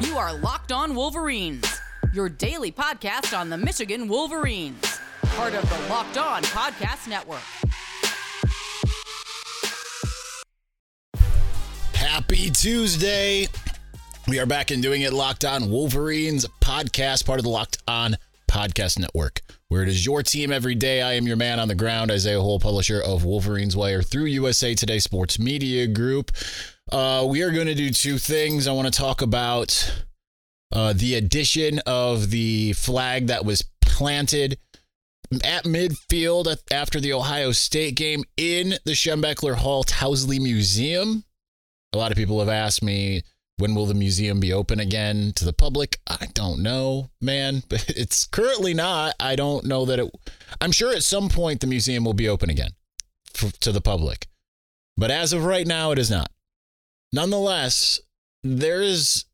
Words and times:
You 0.00 0.16
are 0.16 0.32
Locked 0.32 0.70
On 0.70 0.94
Wolverines, 0.94 1.80
your 2.12 2.28
daily 2.28 2.70
podcast 2.70 3.36
on 3.36 3.50
the 3.50 3.58
Michigan 3.58 4.06
Wolverines, 4.06 5.00
part 5.22 5.54
of 5.54 5.68
the 5.68 5.92
Locked 5.92 6.16
On 6.16 6.40
Podcast 6.44 7.08
Network. 7.08 7.42
Happy 11.94 12.48
Tuesday. 12.48 13.48
We 14.28 14.38
are 14.38 14.46
back 14.46 14.70
and 14.70 14.80
doing 14.80 15.02
it 15.02 15.12
Locked 15.12 15.44
On 15.44 15.68
Wolverines 15.68 16.46
podcast, 16.60 17.26
part 17.26 17.40
of 17.40 17.44
the 17.44 17.50
Locked 17.50 17.78
On 17.88 18.16
Podcast 18.48 19.00
Network, 19.00 19.40
where 19.66 19.82
it 19.82 19.88
is 19.88 20.06
your 20.06 20.22
team 20.22 20.52
every 20.52 20.76
day. 20.76 21.02
I 21.02 21.14
am 21.14 21.26
your 21.26 21.36
man 21.36 21.58
on 21.58 21.66
the 21.66 21.74
ground, 21.74 22.12
Isaiah 22.12 22.40
Hole, 22.40 22.60
publisher 22.60 23.00
of 23.00 23.24
Wolverines 23.24 23.76
Wire 23.76 24.02
through 24.02 24.26
USA 24.26 24.76
Today 24.76 25.00
Sports 25.00 25.40
Media 25.40 25.88
Group. 25.88 26.30
Uh, 26.90 27.26
we 27.28 27.42
are 27.42 27.50
going 27.50 27.66
to 27.66 27.74
do 27.74 27.90
two 27.90 28.16
things. 28.16 28.66
I 28.66 28.72
want 28.72 28.92
to 28.92 28.98
talk 28.98 29.20
about 29.20 30.02
uh, 30.72 30.94
the 30.94 31.16
addition 31.16 31.80
of 31.80 32.30
the 32.30 32.72
flag 32.72 33.26
that 33.26 33.44
was 33.44 33.62
planted 33.82 34.58
at 35.44 35.64
midfield 35.64 36.56
after 36.70 36.98
the 36.98 37.12
Ohio 37.12 37.52
State 37.52 37.94
game 37.94 38.24
in 38.38 38.74
the 38.84 38.92
Schembechler 38.92 39.56
Hall 39.56 39.84
Towsley 39.84 40.40
Museum. 40.40 41.24
A 41.92 41.98
lot 41.98 42.10
of 42.10 42.16
people 42.16 42.38
have 42.38 42.48
asked 42.48 42.82
me, 42.82 43.22
when 43.58 43.74
will 43.74 43.86
the 43.86 43.94
museum 43.94 44.40
be 44.40 44.52
open 44.52 44.80
again 44.80 45.32
to 45.34 45.44
the 45.44 45.52
public? 45.52 45.98
I 46.06 46.28
don't 46.32 46.62
know, 46.62 47.10
man. 47.20 47.64
It's 47.70 48.26
currently 48.26 48.72
not. 48.72 49.14
I 49.20 49.36
don't 49.36 49.66
know 49.66 49.84
that 49.84 49.98
it. 49.98 50.10
I'm 50.60 50.72
sure 50.72 50.94
at 50.94 51.02
some 51.02 51.28
point 51.28 51.60
the 51.60 51.66
museum 51.66 52.04
will 52.04 52.14
be 52.14 52.28
open 52.28 52.48
again 52.48 52.70
for, 53.34 53.50
to 53.60 53.72
the 53.72 53.80
public. 53.80 54.26
But 54.96 55.10
as 55.10 55.32
of 55.32 55.44
right 55.44 55.66
now, 55.66 55.90
it 55.90 55.98
is 55.98 56.10
not. 56.10 56.30
Nonetheless, 57.12 58.00
there 58.42 58.82
is 58.82 59.24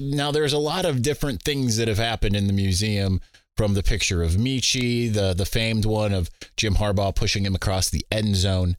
now 0.00 0.30
there's 0.30 0.52
a 0.52 0.58
lot 0.58 0.84
of 0.84 1.02
different 1.02 1.42
things 1.42 1.76
that 1.76 1.88
have 1.88 1.98
happened 1.98 2.36
in 2.36 2.46
the 2.46 2.52
museum 2.52 3.20
from 3.56 3.74
the 3.74 3.82
picture 3.82 4.22
of 4.22 4.32
Michi, 4.32 5.12
the 5.12 5.34
the 5.34 5.46
famed 5.46 5.84
one 5.84 6.12
of 6.12 6.30
Jim 6.56 6.74
Harbaugh 6.74 7.14
pushing 7.14 7.44
him 7.44 7.54
across 7.54 7.90
the 7.90 8.04
end 8.10 8.36
zone, 8.36 8.76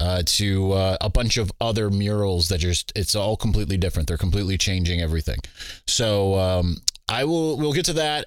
uh, 0.00 0.22
to 0.26 0.72
uh, 0.72 0.96
a 1.00 1.08
bunch 1.08 1.36
of 1.36 1.50
other 1.60 1.90
murals 1.90 2.48
that 2.48 2.58
just 2.58 2.92
it's 2.94 3.14
all 3.14 3.36
completely 3.36 3.76
different. 3.76 4.08
They're 4.08 4.16
completely 4.16 4.58
changing 4.58 5.00
everything. 5.00 5.38
So 5.86 6.38
um, 6.38 6.78
I 7.08 7.24
will 7.24 7.56
we'll 7.56 7.72
get 7.72 7.86
to 7.86 7.94
that 7.94 8.26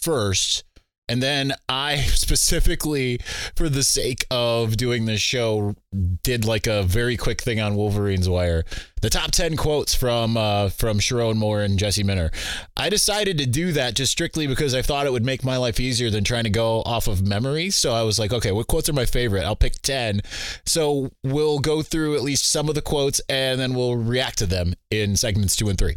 first. 0.00 0.64
And 1.08 1.22
then 1.22 1.52
I 1.68 1.96
specifically, 1.96 3.20
for 3.56 3.68
the 3.68 3.82
sake 3.82 4.26
of 4.30 4.76
doing 4.76 5.06
this 5.06 5.20
show, 5.20 5.74
did 6.22 6.44
like 6.44 6.66
a 6.66 6.82
very 6.82 7.16
quick 7.16 7.40
thing 7.40 7.60
on 7.60 7.74
Wolverines 7.74 8.28
Wire. 8.28 8.64
The 9.00 9.10
top 9.10 9.30
ten 9.30 9.56
quotes 9.56 9.94
from 9.94 10.36
uh, 10.36 10.70
from 10.70 10.98
Sherrone 10.98 11.36
Moore 11.36 11.62
and 11.62 11.78
Jesse 11.78 12.02
Minter. 12.02 12.30
I 12.76 12.88
decided 12.88 13.38
to 13.38 13.46
do 13.46 13.72
that 13.72 13.94
just 13.94 14.12
strictly 14.12 14.46
because 14.46 14.74
I 14.74 14.82
thought 14.82 15.06
it 15.06 15.12
would 15.12 15.24
make 15.24 15.44
my 15.44 15.56
life 15.56 15.80
easier 15.80 16.10
than 16.10 16.24
trying 16.24 16.44
to 16.44 16.50
go 16.50 16.82
off 16.82 17.06
of 17.06 17.26
memory. 17.26 17.70
So 17.70 17.92
I 17.92 18.02
was 18.02 18.18
like, 18.18 18.32
okay, 18.32 18.52
what 18.52 18.66
quotes 18.66 18.88
are 18.88 18.94
my 18.94 19.06
favorite? 19.06 19.44
I'll 19.44 19.56
pick 19.56 19.80
ten. 19.82 20.20
So 20.66 21.10
we'll 21.22 21.60
go 21.60 21.82
through 21.82 22.16
at 22.16 22.22
least 22.22 22.50
some 22.50 22.68
of 22.68 22.74
the 22.74 22.82
quotes 22.82 23.20
and 23.28 23.60
then 23.60 23.74
we'll 23.74 23.96
react 23.96 24.38
to 24.38 24.46
them 24.46 24.74
in 24.90 25.16
segments 25.16 25.56
two 25.56 25.68
and 25.68 25.78
three. 25.78 25.96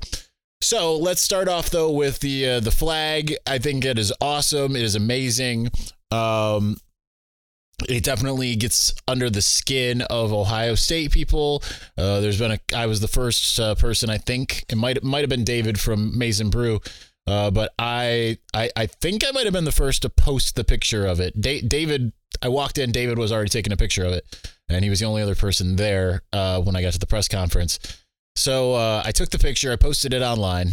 So 0.62 0.96
let's 0.96 1.22
start 1.22 1.48
off 1.48 1.70
though 1.70 1.92
with 1.92 2.20
the 2.20 2.48
uh, 2.48 2.60
the 2.60 2.72
flag. 2.72 3.36
I 3.48 3.58
think 3.58 3.84
it 3.84 3.98
is 3.98 4.14
awesome. 4.22 4.76
It 4.76 4.84
is 4.84 4.96
amazing. 4.96 5.70
Um, 6.12 6.78
it 7.90 8.04
definitely 8.04 8.56
gets 8.56 8.94
under 9.08 9.30
the 9.30 9.42
skin 9.42 10.02
of 10.04 10.32
Ohio 10.32 10.76
State 10.76 11.12
people. 11.12 11.64
Uh, 11.98 12.20
there's 12.20 12.38
been 12.40 12.52
a 12.52 12.60
I 12.76 12.86
was 12.86 13.00
the 13.00 13.08
first 13.08 13.60
uh, 13.60 13.76
person 13.76 14.10
I 14.10 14.18
think 14.18 14.66
it 14.70 14.76
might 14.76 15.04
might 15.04 15.22
have 15.22 15.30
been 15.30 15.44
David 15.44 15.80
from 15.80 16.18
Maize 16.18 16.40
n 16.40 16.50
Brew. 16.50 16.80
Uh, 17.28 17.52
but 17.52 17.74
I, 17.78 18.38
I 18.54 18.70
I 18.76 18.86
think 18.88 19.24
I 19.26 19.32
might 19.32 19.46
have 19.46 19.54
been 19.54 19.66
the 19.66 19.72
first 19.72 20.02
to 20.04 20.10
post 20.10 20.56
the 20.56 20.64
picture 20.64 21.06
of 21.06 21.20
it. 21.20 21.40
Da- 21.40 21.62
David, 21.62 22.14
I 22.42 22.50
walked 22.50 22.78
in. 22.78 22.92
David 22.92 23.18
was 23.18 23.32
already 23.32 23.50
taking 23.50 23.72
a 23.74 23.78
picture 23.78 24.04
of 24.04 24.14
it, 24.14 24.26
and 24.70 24.84
he 24.84 24.90
was 24.90 25.00
the 25.00 25.06
only 25.06 25.22
other 25.22 25.36
person 25.36 25.76
there 25.76 26.24
uh, 26.34 26.62
when 26.62 26.76
I 26.76 26.82
got 26.82 26.94
to 26.94 27.00
the 27.00 27.08
press 27.08 27.28
conference. 27.28 27.80
So 28.36 28.74
uh, 28.74 29.04
I 29.06 29.12
took 29.12 29.30
the 29.30 29.40
picture, 29.40 29.72
I 29.72 29.76
posted 29.76 30.14
it 30.14 30.22
online, 30.22 30.72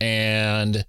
and 0.00 0.84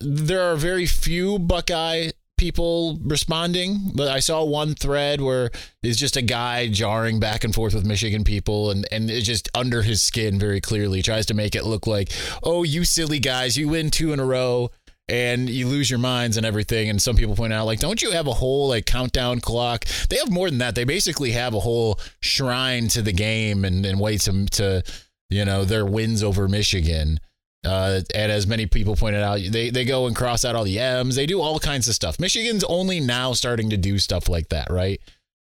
there 0.00 0.42
are 0.42 0.56
very 0.56 0.86
few 0.86 1.38
Buckeye 1.38 2.10
people 2.36 2.98
responding, 3.02 3.90
but 3.94 4.08
I 4.08 4.20
saw 4.20 4.44
one 4.44 4.74
thread 4.74 5.20
where 5.20 5.50
it's 5.82 5.98
just 5.98 6.16
a 6.16 6.22
guy 6.22 6.68
jarring 6.68 7.18
back 7.18 7.44
and 7.44 7.54
forth 7.54 7.74
with 7.74 7.84
Michigan 7.84 8.24
people, 8.24 8.70
and 8.70 8.86
and 8.90 9.10
it's 9.10 9.26
just 9.26 9.48
under 9.54 9.82
his 9.82 10.00
skin 10.00 10.38
very 10.38 10.60
clearly 10.60 11.02
tries 11.02 11.26
to 11.26 11.34
make 11.34 11.54
it 11.54 11.64
look 11.64 11.86
like, 11.86 12.10
oh, 12.42 12.62
you 12.62 12.84
silly 12.84 13.18
guys, 13.18 13.56
you 13.56 13.68
win 13.68 13.90
two 13.90 14.12
in 14.12 14.20
a 14.20 14.24
row 14.24 14.70
and 15.08 15.48
you 15.48 15.66
lose 15.66 15.88
your 15.90 15.98
minds 15.98 16.36
and 16.36 16.44
everything. 16.44 16.88
And 16.88 17.00
some 17.00 17.16
people 17.16 17.34
point 17.34 17.52
out, 17.52 17.66
like, 17.66 17.80
don't 17.80 18.02
you 18.02 18.10
have 18.12 18.26
a 18.26 18.34
whole 18.34 18.68
like 18.68 18.86
countdown 18.86 19.40
clock? 19.40 19.84
They 20.10 20.16
have 20.16 20.30
more 20.30 20.50
than 20.50 20.58
that. 20.58 20.74
They 20.74 20.84
basically 20.84 21.32
have 21.32 21.54
a 21.54 21.60
whole 21.60 21.98
shrine 22.20 22.88
to 22.88 23.02
the 23.02 23.12
game 23.12 23.64
and, 23.64 23.84
and 23.86 23.98
way 23.98 24.18
to, 24.18 24.46
to, 24.46 24.82
you 25.30 25.44
know, 25.44 25.64
their 25.64 25.86
wins 25.86 26.22
over 26.22 26.48
Michigan. 26.48 27.20
Uh, 27.64 28.00
and 28.14 28.30
as 28.30 28.46
many 28.46 28.66
people 28.66 28.94
pointed 28.96 29.22
out, 29.22 29.40
they, 29.50 29.70
they 29.70 29.84
go 29.84 30.06
and 30.06 30.14
cross 30.14 30.44
out 30.44 30.54
all 30.54 30.64
the 30.64 30.78
M's. 30.78 31.16
They 31.16 31.26
do 31.26 31.40
all 31.40 31.58
kinds 31.58 31.88
of 31.88 31.94
stuff. 31.94 32.20
Michigan's 32.20 32.64
only 32.64 33.00
now 33.00 33.32
starting 33.32 33.70
to 33.70 33.76
do 33.76 33.98
stuff 33.98 34.28
like 34.28 34.50
that, 34.50 34.70
right? 34.70 35.00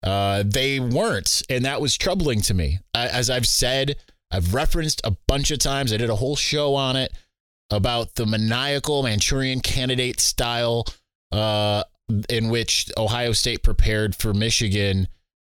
Uh, 0.02 0.42
they 0.44 0.80
weren't. 0.80 1.42
And 1.48 1.64
that 1.64 1.80
was 1.80 1.96
troubling 1.96 2.42
to 2.42 2.54
me. 2.54 2.80
As 2.94 3.30
I've 3.30 3.46
said, 3.46 3.96
I've 4.30 4.52
referenced 4.52 5.00
a 5.02 5.12
bunch 5.26 5.50
of 5.50 5.60
times, 5.60 5.92
I 5.92 5.96
did 5.96 6.10
a 6.10 6.16
whole 6.16 6.36
show 6.36 6.74
on 6.74 6.96
it 6.96 7.12
about 7.70 8.14
the 8.14 8.26
maniacal 8.26 9.02
Manchurian 9.02 9.60
candidate 9.60 10.20
style 10.20 10.84
uh, 11.32 11.84
in 12.28 12.48
which 12.48 12.90
Ohio 12.96 13.32
State 13.32 13.62
prepared 13.62 14.14
for 14.14 14.34
Michigan 14.34 15.08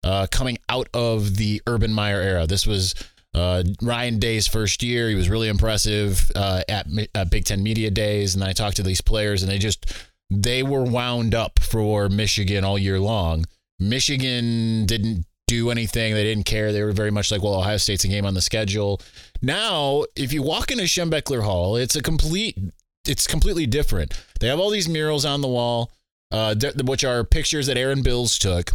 uh, 0.04 0.26
coming 0.30 0.58
out 0.68 0.88
of 0.94 1.36
the 1.36 1.60
Urban 1.66 1.92
Meyer 1.92 2.20
era. 2.20 2.46
This 2.46 2.66
was 2.66 2.94
uh, 3.34 3.62
Ryan 3.82 4.18
Day's 4.18 4.46
first 4.46 4.82
year. 4.82 5.08
He 5.08 5.14
was 5.14 5.28
really 5.28 5.48
impressive 5.48 6.30
uh, 6.34 6.62
at, 6.68 6.86
at 7.14 7.30
Big 7.30 7.44
Ten 7.44 7.62
Media 7.62 7.90
Days, 7.90 8.34
and 8.34 8.42
I 8.42 8.52
talked 8.52 8.76
to 8.76 8.82
these 8.82 9.00
players, 9.00 9.42
and 9.42 9.50
they 9.50 9.58
just 9.58 9.92
they 10.30 10.62
were 10.62 10.84
wound 10.84 11.34
up 11.34 11.58
for 11.58 12.08
Michigan 12.08 12.64
all 12.64 12.78
year 12.78 13.00
long. 13.00 13.44
Michigan 13.78 14.86
didn't 14.86 15.26
do 15.46 15.70
anything. 15.70 16.14
They 16.14 16.24
didn't 16.24 16.44
care. 16.44 16.72
They 16.72 16.82
were 16.82 16.92
very 16.92 17.10
much 17.10 17.30
like, 17.30 17.42
well, 17.42 17.54
Ohio 17.54 17.78
State's 17.78 18.04
a 18.04 18.08
game 18.08 18.26
on 18.26 18.34
the 18.34 18.40
schedule. 18.40 19.00
Now, 19.40 20.04
if 20.16 20.32
you 20.32 20.42
walk 20.42 20.70
into 20.70 20.84
Schembechler 20.84 21.42
Hall, 21.42 21.76
it's 21.76 21.96
a 21.96 22.02
complete, 22.02 22.58
it's 23.06 23.26
completely 23.26 23.66
different. 23.66 24.12
They 24.40 24.48
have 24.48 24.58
all 24.58 24.70
these 24.70 24.88
murals 24.88 25.24
on 25.24 25.40
the 25.40 25.48
wall, 25.48 25.92
uh, 26.30 26.54
which 26.84 27.04
are 27.04 27.24
pictures 27.24 27.66
that 27.68 27.76
Aaron 27.76 28.02
Bills 28.02 28.38
took, 28.38 28.70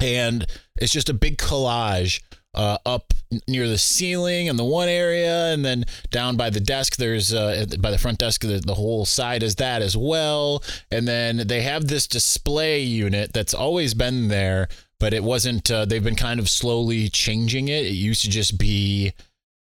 and 0.00 0.46
it's 0.76 0.92
just 0.92 1.08
a 1.08 1.14
big 1.14 1.38
collage 1.38 2.22
uh, 2.54 2.78
up 2.86 3.12
near 3.46 3.68
the 3.68 3.78
ceiling 3.78 4.46
in 4.46 4.56
the 4.56 4.64
one 4.64 4.88
area, 4.88 5.52
and 5.52 5.64
then 5.64 5.84
down 6.10 6.36
by 6.36 6.50
the 6.50 6.60
desk, 6.60 6.96
there's 6.96 7.34
uh, 7.34 7.66
by 7.80 7.90
the 7.90 7.98
front 7.98 8.18
desk, 8.18 8.42
the, 8.42 8.60
the 8.64 8.74
whole 8.74 9.04
side 9.04 9.42
is 9.42 9.56
that 9.56 9.82
as 9.82 9.96
well. 9.96 10.62
And 10.90 11.06
then 11.06 11.46
they 11.46 11.62
have 11.62 11.88
this 11.88 12.06
display 12.06 12.80
unit 12.80 13.32
that's 13.32 13.54
always 13.54 13.94
been 13.94 14.28
there 14.28 14.68
but 15.00 15.14
it 15.14 15.22
wasn't. 15.22 15.70
Uh, 15.70 15.84
they've 15.84 16.02
been 16.02 16.16
kind 16.16 16.40
of 16.40 16.48
slowly 16.48 17.08
changing 17.08 17.68
it. 17.68 17.86
It 17.86 17.94
used 17.94 18.22
to 18.22 18.30
just 18.30 18.58
be 18.58 19.12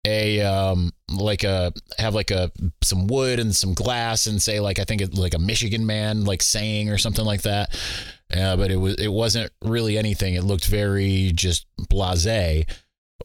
a 0.04 0.40
um 0.40 0.92
like 1.10 1.44
a 1.44 1.72
have 1.98 2.14
like 2.14 2.30
a 2.30 2.50
some 2.82 3.06
wood 3.06 3.38
and 3.38 3.54
some 3.54 3.72
glass 3.72 4.26
and 4.26 4.42
say 4.42 4.58
like 4.58 4.78
I 4.78 4.84
think 4.84 5.00
it 5.00 5.14
like 5.14 5.34
a 5.34 5.38
Michigan 5.38 5.86
man 5.86 6.24
like 6.24 6.42
saying 6.42 6.90
or 6.90 6.98
something 6.98 7.24
like 7.24 7.42
that. 7.42 7.78
Uh, 8.34 8.56
but 8.56 8.70
it 8.70 8.76
was 8.76 8.94
it 8.96 9.12
wasn't 9.12 9.52
really 9.62 9.98
anything. 9.98 10.34
It 10.34 10.44
looked 10.44 10.66
very 10.66 11.32
just 11.34 11.66
blasé. 11.78 12.68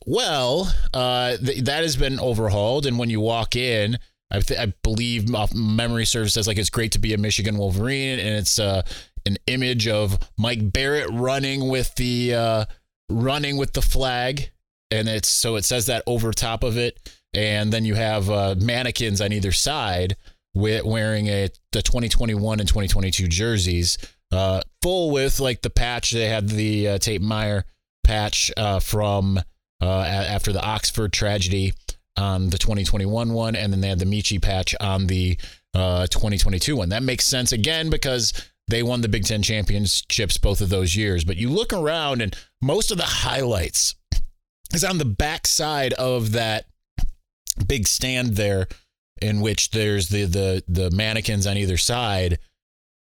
Well, 0.06 0.72
uh, 0.94 1.38
th- 1.38 1.64
that 1.64 1.82
has 1.82 1.96
been 1.96 2.20
overhauled, 2.20 2.86
and 2.86 3.00
when 3.00 3.10
you 3.10 3.20
walk 3.20 3.56
in, 3.56 3.98
I, 4.32 4.40
th- 4.40 4.60
I 4.60 4.74
believe 4.84 5.28
memory 5.56 6.06
serves 6.06 6.34
says 6.34 6.48
like 6.48 6.58
it's 6.58 6.70
great 6.70 6.92
to 6.92 7.00
be 7.00 7.14
a 7.14 7.18
Michigan 7.18 7.58
Wolverine, 7.58 8.20
and 8.20 8.30
it's 8.30 8.60
uh 8.60 8.84
an 9.26 9.38
image 9.48 9.88
of 9.88 10.18
Mike 10.38 10.72
Barrett 10.72 11.10
running 11.12 11.68
with 11.68 11.94
the 11.96 12.34
uh, 12.34 12.66
running 13.10 13.58
with 13.58 13.74
the 13.74 13.82
flag, 13.82 14.52
and 14.92 15.08
it's 15.08 15.30
so 15.30 15.56
it 15.56 15.66
says 15.66 15.88
that 15.88 16.04
over 16.08 16.32
top 16.32 16.64
of 16.64 16.78
it, 16.78 17.00
and 17.34 17.72
then 17.72 17.86
you 17.86 17.96
have 17.96 18.30
uh, 18.30 18.56
mannequins 18.58 19.22
on 19.22 19.34
either 19.34 19.52
side 19.52 20.16
with 20.54 20.84
wearing 20.84 21.28
a 21.28 21.50
the 21.72 21.82
2021 21.82 22.60
and 22.60 22.68
2022 22.68 23.28
jerseys, 23.28 23.98
uh, 24.32 24.62
full 24.82 25.12
with 25.12 25.40
like 25.40 25.62
the 25.62 25.70
patch. 25.70 26.12
They 26.12 26.28
had 26.28 26.50
the 26.50 26.90
uh, 26.90 26.98
Tate 26.98 27.22
Myre 27.22 27.66
patch 28.04 28.52
uh, 28.58 28.80
from 28.80 29.40
uh, 29.82 30.02
after 30.02 30.52
the 30.52 30.64
Oxford 30.64 31.14
tragedy 31.14 31.74
on 32.18 32.50
the 32.50 32.58
2021 32.58 33.34
one, 33.34 33.56
and 33.56 33.72
then 33.72 33.82
they 33.82 33.90
had 33.90 34.00
the 34.00 34.06
Michi 34.06 34.42
patch 34.42 34.76
on 34.80 35.08
the 35.08 35.38
uh, 35.74 36.08
2022 36.08 36.76
one. 36.76 36.90
That 36.90 37.04
makes 37.04 37.26
sense 37.26 37.52
again 37.52 37.90
because 37.90 38.34
they 38.68 38.84
won 38.84 39.02
the 39.02 39.10
Big 39.10 39.26
Ten 39.26 39.44
championships 39.44 40.38
both 40.38 40.62
of 40.62 40.70
those 40.70 40.96
years. 40.96 41.24
But 41.24 41.38
you 41.38 41.50
look 41.50 41.72
around 41.72 42.22
and 42.22 42.36
most 42.62 42.92
of 42.92 42.98
the 42.98 43.04
highlights 43.04 43.96
is 44.74 44.84
on 44.84 44.98
the 44.98 45.06
back 45.06 45.48
side 45.48 45.94
of 45.94 46.34
that 46.34 46.66
big 47.68 47.88
stand 47.88 48.36
there 48.36 48.68
in 49.22 49.42
which 49.42 49.72
there's 49.72 50.10
the 50.10 50.26
the 50.26 50.64
the 50.68 50.92
mannequins 50.92 51.48
on 51.48 51.58
either 51.58 51.78
side 51.78 52.38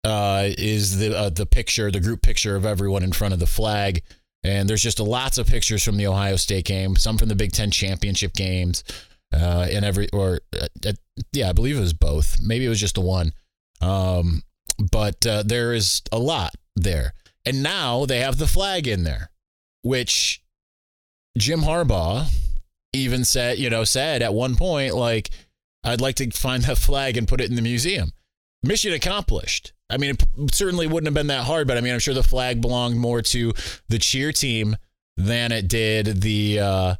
uh, 0.04 0.50
is 0.58 0.98
the 0.98 1.16
uh, 1.16 1.30
the 1.30 1.46
picture, 1.46 1.90
the 1.90 2.00
group 2.00 2.22
picture 2.22 2.56
of 2.56 2.66
everyone 2.66 3.02
in 3.02 3.12
front 3.12 3.34
of 3.34 3.40
the 3.40 3.46
flag. 3.46 4.02
And 4.44 4.68
there's 4.68 4.82
just 4.82 5.00
lots 5.00 5.38
of 5.38 5.46
pictures 5.46 5.82
from 5.82 5.96
the 5.96 6.06
Ohio 6.06 6.36
State 6.36 6.66
game, 6.66 6.96
some 6.96 7.16
from 7.16 7.28
the 7.28 7.34
Big 7.34 7.52
Ten 7.52 7.70
championship 7.70 8.34
games, 8.34 8.84
uh, 9.32 9.66
and 9.70 9.84
every 9.84 10.08
or 10.12 10.40
uh, 10.60 10.92
yeah, 11.32 11.48
I 11.48 11.52
believe 11.52 11.78
it 11.78 11.80
was 11.80 11.94
both. 11.94 12.36
Maybe 12.42 12.66
it 12.66 12.68
was 12.68 12.80
just 12.80 12.96
the 12.96 13.00
one. 13.00 13.32
Um, 13.80 14.42
but 14.92 15.26
uh, 15.26 15.42
there 15.44 15.72
is 15.72 16.02
a 16.12 16.18
lot 16.18 16.54
there, 16.76 17.14
and 17.46 17.62
now 17.62 18.04
they 18.04 18.20
have 18.20 18.36
the 18.36 18.46
flag 18.46 18.86
in 18.86 19.04
there, 19.04 19.30
which 19.82 20.42
Jim 21.36 21.62
Harbaugh 21.62 22.26
even 22.92 23.24
said, 23.24 23.58
you 23.58 23.70
know, 23.70 23.84
said 23.84 24.22
at 24.22 24.34
one 24.34 24.56
point, 24.56 24.94
like, 24.94 25.30
I'd 25.82 26.00
like 26.00 26.16
to 26.16 26.30
find 26.30 26.62
that 26.64 26.78
flag 26.78 27.16
and 27.16 27.28
put 27.28 27.40
it 27.40 27.50
in 27.50 27.56
the 27.56 27.62
museum. 27.62 28.12
Mission 28.62 28.92
accomplished. 28.92 29.72
I 29.90 29.98
mean, 29.98 30.10
it 30.10 30.54
certainly 30.54 30.86
wouldn't 30.86 31.06
have 31.06 31.14
been 31.14 31.26
that 31.26 31.44
hard, 31.44 31.68
but 31.68 31.76
I 31.76 31.80
mean, 31.80 31.92
I'm 31.92 31.98
sure 31.98 32.14
the 32.14 32.22
flag 32.22 32.60
belonged 32.60 32.96
more 32.96 33.20
to 33.20 33.52
the 33.88 33.98
cheer 33.98 34.32
team 34.32 34.76
than 35.16 35.52
it 35.52 35.68
did 35.68 36.22
the 36.22 36.58
uh, 36.58 36.94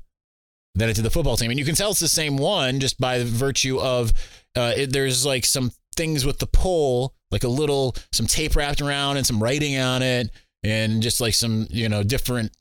than 0.75 0.90
it 0.90 0.96
did 0.96 1.04
the 1.04 1.10
football 1.10 1.37
team. 1.37 1.50
And 1.50 1.58
you 1.58 1.64
can 1.64 1.75
tell 1.75 1.92
it's 1.92 2.00
the 2.00 2.08
same 2.08 2.37
one 2.37 2.80
just 2.80 3.00
by 3.00 3.22
virtue 3.25 3.80
of 3.80 4.12
uh, 4.54 4.75
it, 4.76 4.92
there's 4.92 5.25
like 5.25 5.46
some 5.46 5.72
things 5.96 6.26
with 6.26 6.38
the 6.38 6.46
pole, 6.46 7.14
like 7.30 7.44
a 7.44 7.48
little 7.48 7.96
some 8.12 8.26
tape 8.26 8.56
wrapped 8.56 8.82
around 8.82 9.16
and 9.16 9.26
some 9.26 9.42
writing 9.42 9.78
on 9.78 10.02
it, 10.02 10.30
and 10.62 11.02
just 11.02 11.20
like 11.20 11.34
some 11.34 11.66
you 11.70 11.88
know 11.88 12.02
different 12.02 12.52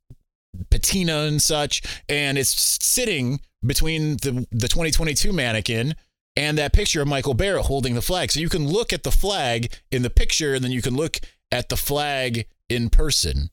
patina 0.69 1.19
and 1.21 1.41
such, 1.41 1.81
and 2.09 2.38
it's 2.38 2.79
sitting 2.83 3.39
between 3.65 4.17
the 4.17 4.45
the 4.51 4.67
2022 4.67 5.31
mannequin 5.31 5.95
and 6.35 6.57
that 6.57 6.73
picture 6.73 7.01
of 7.01 7.07
Michael 7.07 7.33
Barrett 7.33 7.65
holding 7.65 7.95
the 7.95 8.01
flag. 8.01 8.31
So 8.31 8.39
you 8.39 8.50
can 8.50 8.67
look 8.67 8.91
at 8.91 9.03
the 9.03 9.11
flag 9.11 9.71
in 9.91 10.01
the 10.01 10.09
picture, 10.09 10.53
and 10.53 10.63
then 10.63 10.71
you 10.71 10.81
can 10.81 10.95
look 10.95 11.19
at 11.51 11.69
the 11.69 11.77
flag 11.77 12.47
in 12.69 12.89
person. 12.89 13.50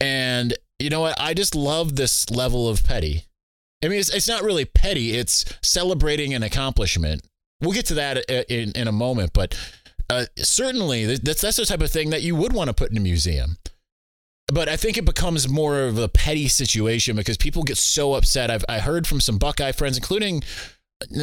And 0.00 0.54
you 0.78 0.90
know 0.90 1.00
what? 1.00 1.18
I 1.18 1.32
just 1.32 1.54
love 1.54 1.96
this 1.96 2.30
level 2.30 2.68
of 2.68 2.84
petty. 2.84 3.24
I 3.84 3.88
mean, 3.88 3.98
it's, 3.98 4.10
it's 4.10 4.28
not 4.28 4.42
really 4.42 4.64
petty, 4.64 5.12
it's 5.12 5.44
celebrating 5.62 6.34
an 6.34 6.42
accomplishment. 6.42 7.22
We'll 7.60 7.72
get 7.72 7.86
to 7.86 7.94
that 7.94 8.28
in, 8.50 8.72
in 8.72 8.88
a 8.88 8.92
moment, 8.92 9.32
but 9.32 9.58
uh, 10.10 10.26
certainly 10.36 11.16
that's, 11.16 11.40
that's 11.40 11.56
the 11.56 11.66
type 11.66 11.80
of 11.80 11.90
thing 11.90 12.10
that 12.10 12.22
you 12.22 12.34
would 12.36 12.52
want 12.52 12.68
to 12.68 12.74
put 12.74 12.90
in 12.90 12.96
a 12.96 13.00
museum. 13.00 13.56
But 14.48 14.68
I 14.68 14.76
think 14.76 14.96
it 14.96 15.04
becomes 15.04 15.48
more 15.48 15.82
of 15.82 15.98
a 15.98 16.08
petty 16.08 16.48
situation 16.48 17.16
because 17.16 17.36
people 17.36 17.64
get 17.64 17.78
so 17.78 18.14
upset. 18.14 18.50
I've 18.50 18.64
I 18.68 18.78
heard 18.78 19.06
from 19.06 19.20
some 19.20 19.38
Buckeye 19.38 19.72
friends, 19.72 19.96
including 19.96 20.42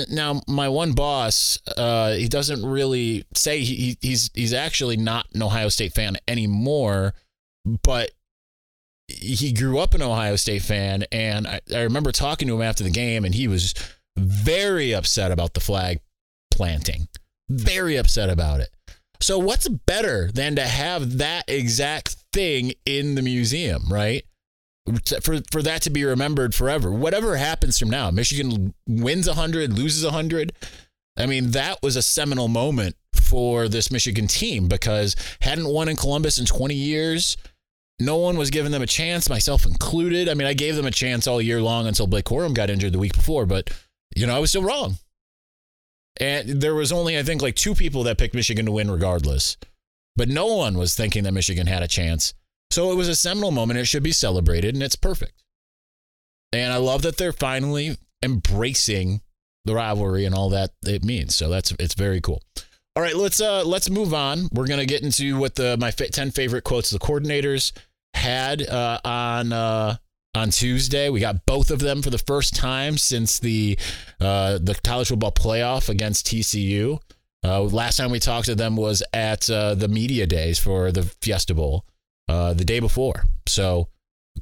now 0.10 0.42
my 0.48 0.70
one 0.70 0.92
boss 0.92 1.58
uh, 1.78 2.14
he 2.14 2.28
doesn't 2.28 2.64
really 2.64 3.25
say 3.34 3.62
he, 3.62 3.98
he's 4.02 4.30
he's 4.36 4.54
actually 4.54 4.98
not 4.98 5.25
an 5.34 5.42
ohio 5.42 5.68
state 5.68 5.94
fan 5.94 6.16
anymore 6.28 7.16
but 7.81 8.12
he 9.08 9.52
grew 9.52 9.80
up 9.80 9.94
an 9.94 10.02
ohio 10.02 10.36
state 10.36 10.62
fan. 10.62 11.04
And 11.12 11.48
I, 11.48 11.62
I 11.74 11.81
remember 11.81 12.12
talking 12.12 12.48
to 12.48 12.56
him 12.56 12.62
after 12.62 12.84
the 12.84 12.90
game 12.90 13.26
and 13.26 13.36
he 13.36 13.48
was 13.48 13.74
very 14.18 14.94
upset 14.94 15.31
about 15.31 15.54
the 15.54 15.60
flag 15.60 16.00
planting. 16.52 17.08
Very 17.50 17.98
upset 17.98 18.30
about 18.30 18.62
it 18.62 18.69
so 19.24 19.40
what's 19.40 19.68
better 19.68 20.30
than 20.31 20.56
to 20.56 20.64
have 20.64 21.18
that 21.18 21.46
exact 21.48 22.18
thing 22.31 22.74
in 22.86 23.16
the 23.16 23.22
museum 23.22 23.84
right 23.90 24.24
for 25.22 25.40
for 25.52 25.62
that 25.62 25.81
to 25.84 25.90
be 25.90 26.04
remembered 26.04 26.54
forever. 26.54 26.92
Whatever 26.92 27.38
happens 27.38 27.80
from 27.80 27.90
now, 27.90 28.12
Michigan 28.12 28.74
wins 28.88 29.28
100, 29.28 29.74
loses 29.74 30.04
100. 30.04 30.52
I 31.16 31.25
mean, 31.25 31.52
that 31.52 31.81
was 31.81 31.96
a 31.96 32.02
seminal 32.02 32.48
moment 32.48 32.96
for 33.14 33.68
this 33.70 33.92
Michigan 33.92 34.28
team 34.28 34.68
because 34.68 35.16
hadn't 35.42 35.68
won 35.68 35.88
in 35.88 35.96
Columbus 35.96 36.40
in 36.40 36.46
20 36.46 36.76
years. 36.76 37.38
No 38.00 38.18
one 38.18 38.38
was 38.38 38.50
giving 38.50 38.72
them 38.72 38.81
a 38.81 38.88
chance, 38.88 39.30
myself 39.30 39.66
included. 39.66 40.28
I 40.28 40.34
mean, 40.34 40.48
I 40.48 40.54
gave 40.54 40.76
them 40.76 40.88
a 40.88 40.92
chance 40.92 41.28
all 41.28 41.42
year 41.42 41.62
long 41.62 41.88
until 41.88 42.08
Blake 42.08 42.26
Corum 42.26 42.54
got 42.54 42.69
injured 42.69 42.92
the 42.92 43.00
week 43.00 43.14
before, 43.14 43.46
but 43.46 43.69
you 44.16 44.28
know, 44.28 44.36
I 44.36 44.40
was 44.40 44.50
still 44.50 44.64
wrong. 44.64 44.98
And 46.19 46.62
there 46.62 46.75
was 46.75 46.92
only, 46.92 47.18
I 47.18 47.24
think, 47.24 47.42
like 47.42 47.56
two 47.56 47.74
people 47.74 48.04
that 48.04 48.18
picked 48.18 48.36
Michigan 48.36 48.65
to 48.65 48.71
win 48.71 48.92
regardless. 48.92 49.57
But 50.15 50.30
no 50.30 50.45
one 50.56 50.77
was 50.77 50.94
thinking 50.94 51.24
that 51.24 51.33
Michigan 51.33 51.68
had 51.68 51.81
a 51.81 51.88
chance. 51.88 52.33
So 52.69 52.92
it 52.92 52.95
was 52.95 53.07
a 53.07 53.15
seminal 53.15 53.51
moment. 53.51 53.80
It 53.80 53.86
should 53.86 54.04
be 54.04 54.12
celebrated, 54.12 54.75
and 54.75 54.83
it's 54.83 54.95
perfect. 54.95 55.44
And 56.51 56.71
I 56.71 56.77
love 56.77 57.01
that 57.01 57.18
they're 57.18 57.33
finally 57.33 57.98
embracing 58.24 59.21
the 59.65 59.74
rivalry 59.74 60.25
and 60.25 60.36
all 60.36 60.50
that 60.50 60.71
it 60.86 61.04
means. 61.04 61.36
So 61.36 61.50
that's 61.50 61.71
it's 61.80 61.95
very 61.95 62.21
cool. 62.21 62.42
All 62.95 63.01
right, 63.01 63.16
let's 63.16 63.42
uh 63.42 63.63
let's 63.66 63.89
move 63.89 64.13
on. 64.13 64.50
We're 64.51 64.68
gonna 64.68 64.86
get 64.86 65.01
into 65.01 65.38
what 65.39 65.56
the 65.56 65.77
my 65.77 65.89
ten 65.89 66.30
favorite 66.31 66.63
quotes 66.63 66.92
the 66.92 67.00
coordinators 67.00 67.71
had 68.13 68.68
uh, 68.68 69.00
on 69.04 69.51
uh, 69.51 69.98
on 70.35 70.50
Tuesday. 70.50 71.09
We 71.09 71.19
got 71.19 71.45
both 71.45 71.71
of 71.71 71.80
them 71.80 72.01
for 72.01 72.09
the 72.09 72.18
first 72.18 72.56
time 72.56 72.97
since 72.97 73.39
the 73.39 73.77
uh, 74.19 74.59
the 74.59 74.80
college 74.83 75.09
football 75.09 75.31
playoff 75.31 75.89
against 75.89 76.27
TCU. 76.27 77.00
Uh, 77.44 77.62
last 77.63 77.97
time 77.97 78.12
we 78.12 78.19
talked 78.19 78.45
to 78.45 78.56
them 78.56 78.75
was 78.75 79.03
at 79.12 79.50
uh, 79.50 79.75
the 79.75 79.88
media 79.88 80.25
days 80.25 80.59
for 80.59 80.91
the 80.91 81.03
Fiesta 81.21 81.53
Bowl 81.53 81.85
uh, 82.30 82.53
the 82.53 82.63
day 82.63 82.80
before. 82.80 83.25
So 83.47 83.89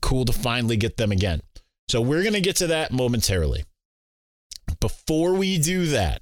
cool 0.01 0.25
to 0.25 0.33
finally 0.33 0.77
get 0.77 0.97
them 0.97 1.11
again. 1.11 1.41
So 1.89 1.99
we're 1.99 2.21
going 2.21 2.33
to 2.33 2.41
get 2.41 2.57
to 2.57 2.67
that 2.67 2.91
momentarily. 2.91 3.65
Before 4.79 5.33
we 5.33 5.57
do 5.57 5.87
that, 5.87 6.21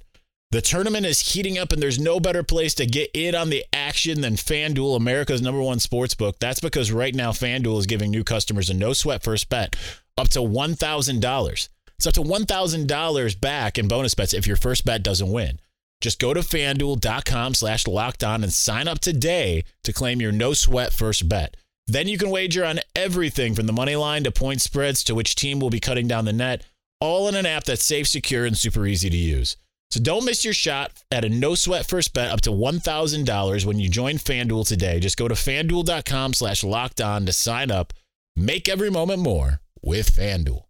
the 0.50 0.60
tournament 0.60 1.06
is 1.06 1.32
heating 1.32 1.58
up, 1.58 1.70
and 1.70 1.80
there's 1.80 1.98
no 1.98 2.18
better 2.18 2.42
place 2.42 2.74
to 2.74 2.86
get 2.86 3.10
in 3.14 3.34
on 3.34 3.50
the 3.50 3.64
action 3.72 4.20
than 4.20 4.34
FanDuel, 4.34 4.96
America's 4.96 5.40
number 5.40 5.62
one 5.62 5.78
sports 5.78 6.14
book. 6.14 6.38
That's 6.40 6.60
because 6.60 6.90
right 6.90 7.14
now, 7.14 7.30
FanDuel 7.30 7.78
is 7.78 7.86
giving 7.86 8.10
new 8.10 8.24
customers 8.24 8.68
a 8.68 8.74
no 8.74 8.92
sweat 8.92 9.22
first 9.22 9.48
bet 9.48 9.76
up 10.18 10.28
to 10.30 10.40
$1,000. 10.40 11.68
It's 11.96 12.06
up 12.06 12.14
to 12.14 12.22
$1,000 12.22 13.40
back 13.40 13.78
in 13.78 13.86
bonus 13.86 14.14
bets 14.14 14.34
if 14.34 14.46
your 14.46 14.56
first 14.56 14.84
bet 14.84 15.02
doesn't 15.02 15.30
win. 15.30 15.60
Just 16.00 16.18
go 16.18 16.34
to 16.34 16.40
fanduel.com 16.40 17.54
slash 17.54 17.86
locked 17.86 18.24
on 18.24 18.42
and 18.42 18.52
sign 18.52 18.88
up 18.88 19.00
today 19.00 19.64
to 19.84 19.92
claim 19.92 20.20
your 20.20 20.32
no 20.32 20.54
sweat 20.54 20.92
first 20.92 21.28
bet. 21.28 21.56
Then 21.86 22.08
you 22.08 22.18
can 22.18 22.30
wager 22.30 22.64
on 22.64 22.80
everything 22.96 23.54
from 23.54 23.66
the 23.66 23.72
money 23.72 23.96
line 23.96 24.24
to 24.24 24.30
point 24.30 24.62
spreads 24.62 25.04
to 25.04 25.14
which 25.14 25.34
team 25.34 25.60
will 25.60 25.70
be 25.70 25.80
cutting 25.80 26.08
down 26.08 26.24
the 26.24 26.32
net, 26.32 26.64
all 27.00 27.28
in 27.28 27.34
an 27.34 27.46
app 27.46 27.64
that's 27.64 27.84
safe, 27.84 28.08
secure, 28.08 28.46
and 28.46 28.56
super 28.56 28.86
easy 28.86 29.10
to 29.10 29.16
use. 29.16 29.56
So 29.90 29.98
don't 30.00 30.24
miss 30.24 30.44
your 30.44 30.54
shot 30.54 30.92
at 31.10 31.24
a 31.24 31.28
no 31.28 31.56
sweat 31.56 31.84
first 31.84 32.14
bet 32.14 32.30
up 32.30 32.40
to 32.42 32.50
$1,000 32.50 33.64
when 33.64 33.80
you 33.80 33.88
join 33.88 34.14
FanDuel 34.16 34.66
today. 34.66 35.00
Just 35.00 35.16
go 35.16 35.26
to 35.26 35.34
fanduel.com 35.34 36.32
slash 36.34 36.62
locked 36.62 37.00
on 37.00 37.26
to 37.26 37.32
sign 37.32 37.72
up. 37.72 37.92
Make 38.36 38.68
every 38.68 38.90
moment 38.90 39.20
more 39.20 39.60
with 39.82 40.12
FanDuel. 40.12 40.62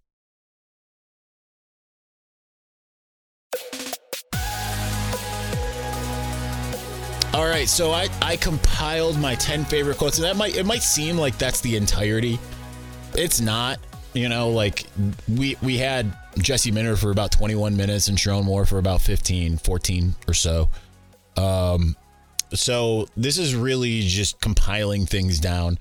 All 7.32 7.46
right, 7.46 7.68
so 7.68 7.92
I, 7.92 8.08
I 8.20 8.36
compiled 8.36 9.18
my 9.18 9.36
10 9.36 9.64
favorite 9.66 9.98
quotes, 9.98 10.18
and 10.18 10.24
that 10.24 10.36
might 10.36 10.56
it 10.56 10.66
might 10.66 10.82
seem 10.82 11.16
like 11.16 11.38
that's 11.38 11.60
the 11.60 11.76
entirety. 11.76 12.40
It's 13.14 13.40
not. 13.40 13.78
You 14.14 14.28
know, 14.28 14.48
like 14.48 14.86
we 15.28 15.56
we 15.62 15.78
had 15.78 16.12
Jesse 16.38 16.70
Minter 16.70 16.96
for 16.96 17.10
about 17.10 17.32
21 17.32 17.76
minutes 17.76 18.08
and 18.08 18.16
Sherrone 18.16 18.44
Moore 18.44 18.66
for 18.66 18.78
about 18.78 19.00
15, 19.00 19.58
14 19.58 20.14
or 20.28 20.34
so. 20.34 20.68
Um, 21.36 21.96
so 22.54 23.06
this 23.16 23.38
is 23.38 23.54
really 23.54 24.00
just 24.00 24.40
compiling 24.40 25.06
things 25.06 25.38
down. 25.38 25.78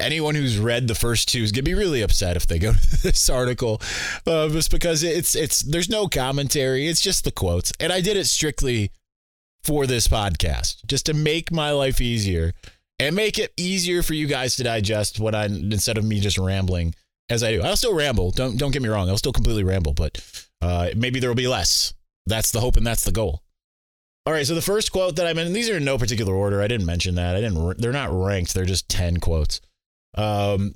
Anyone 0.00 0.34
who's 0.34 0.58
read 0.58 0.88
the 0.88 0.94
first 0.94 1.28
two 1.28 1.40
is 1.40 1.52
gonna 1.52 1.62
be 1.62 1.74
really 1.74 2.02
upset 2.02 2.36
if 2.36 2.46
they 2.46 2.58
go 2.58 2.72
to 2.72 3.02
this 3.02 3.30
article, 3.30 3.80
uh, 4.26 4.48
just 4.48 4.70
because 4.70 5.02
it's 5.02 5.34
it's 5.34 5.60
there's 5.60 5.88
no 5.88 6.08
commentary. 6.08 6.88
It's 6.88 7.00
just 7.00 7.24
the 7.24 7.30
quotes, 7.30 7.72
and 7.78 7.92
I 7.92 8.00
did 8.00 8.16
it 8.16 8.26
strictly 8.26 8.90
for 9.62 9.86
this 9.86 10.08
podcast, 10.08 10.84
just 10.86 11.06
to 11.06 11.14
make 11.14 11.52
my 11.52 11.70
life 11.70 12.00
easier 12.00 12.52
and 12.98 13.14
make 13.16 13.38
it 13.38 13.52
easier 13.56 14.02
for 14.02 14.14
you 14.14 14.26
guys 14.26 14.56
to 14.56 14.64
digest 14.64 15.20
what 15.20 15.34
I 15.34 15.46
instead 15.46 15.96
of 15.96 16.04
me 16.04 16.20
just 16.20 16.38
rambling 16.38 16.94
as 17.28 17.42
I 17.42 17.52
do. 17.52 17.62
I'll 17.62 17.76
still 17.76 17.94
ramble. 17.94 18.30
Don't 18.30 18.56
don't 18.56 18.70
get 18.70 18.82
me 18.82 18.88
wrong. 18.88 19.08
I'll 19.08 19.18
still 19.18 19.32
completely 19.32 19.64
ramble, 19.64 19.94
but 19.94 20.20
uh, 20.60 20.90
maybe 20.96 21.20
there 21.20 21.30
will 21.30 21.34
be 21.34 21.48
less. 21.48 21.94
That's 22.26 22.50
the 22.50 22.60
hope 22.60 22.76
and 22.76 22.86
that's 22.86 23.04
the 23.04 23.12
goal. 23.12 23.42
All 24.26 24.32
right. 24.32 24.46
So 24.46 24.54
the 24.54 24.62
first 24.62 24.92
quote 24.92 25.16
that 25.16 25.26
I 25.26 25.32
meant, 25.32 25.52
these 25.52 25.68
are 25.68 25.76
in 25.76 25.84
no 25.84 25.98
particular 25.98 26.34
order. 26.34 26.62
I 26.62 26.68
didn't 26.68 26.86
mention 26.86 27.16
that. 27.16 27.36
I 27.36 27.40
didn't. 27.40 27.78
They're 27.78 27.92
not 27.92 28.12
ranked. 28.12 28.54
They're 28.54 28.64
just 28.64 28.88
ten 28.88 29.18
quotes. 29.18 29.60
Um. 30.14 30.74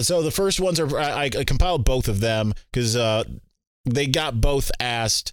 So 0.00 0.22
the 0.22 0.30
first 0.30 0.60
ones 0.60 0.78
are 0.78 0.98
I, 0.98 1.24
I 1.24 1.44
compiled 1.44 1.84
both 1.84 2.06
of 2.08 2.20
them 2.20 2.54
because 2.72 2.94
uh, 2.94 3.24
they 3.84 4.06
got 4.06 4.40
both 4.40 4.70
asked 4.78 5.32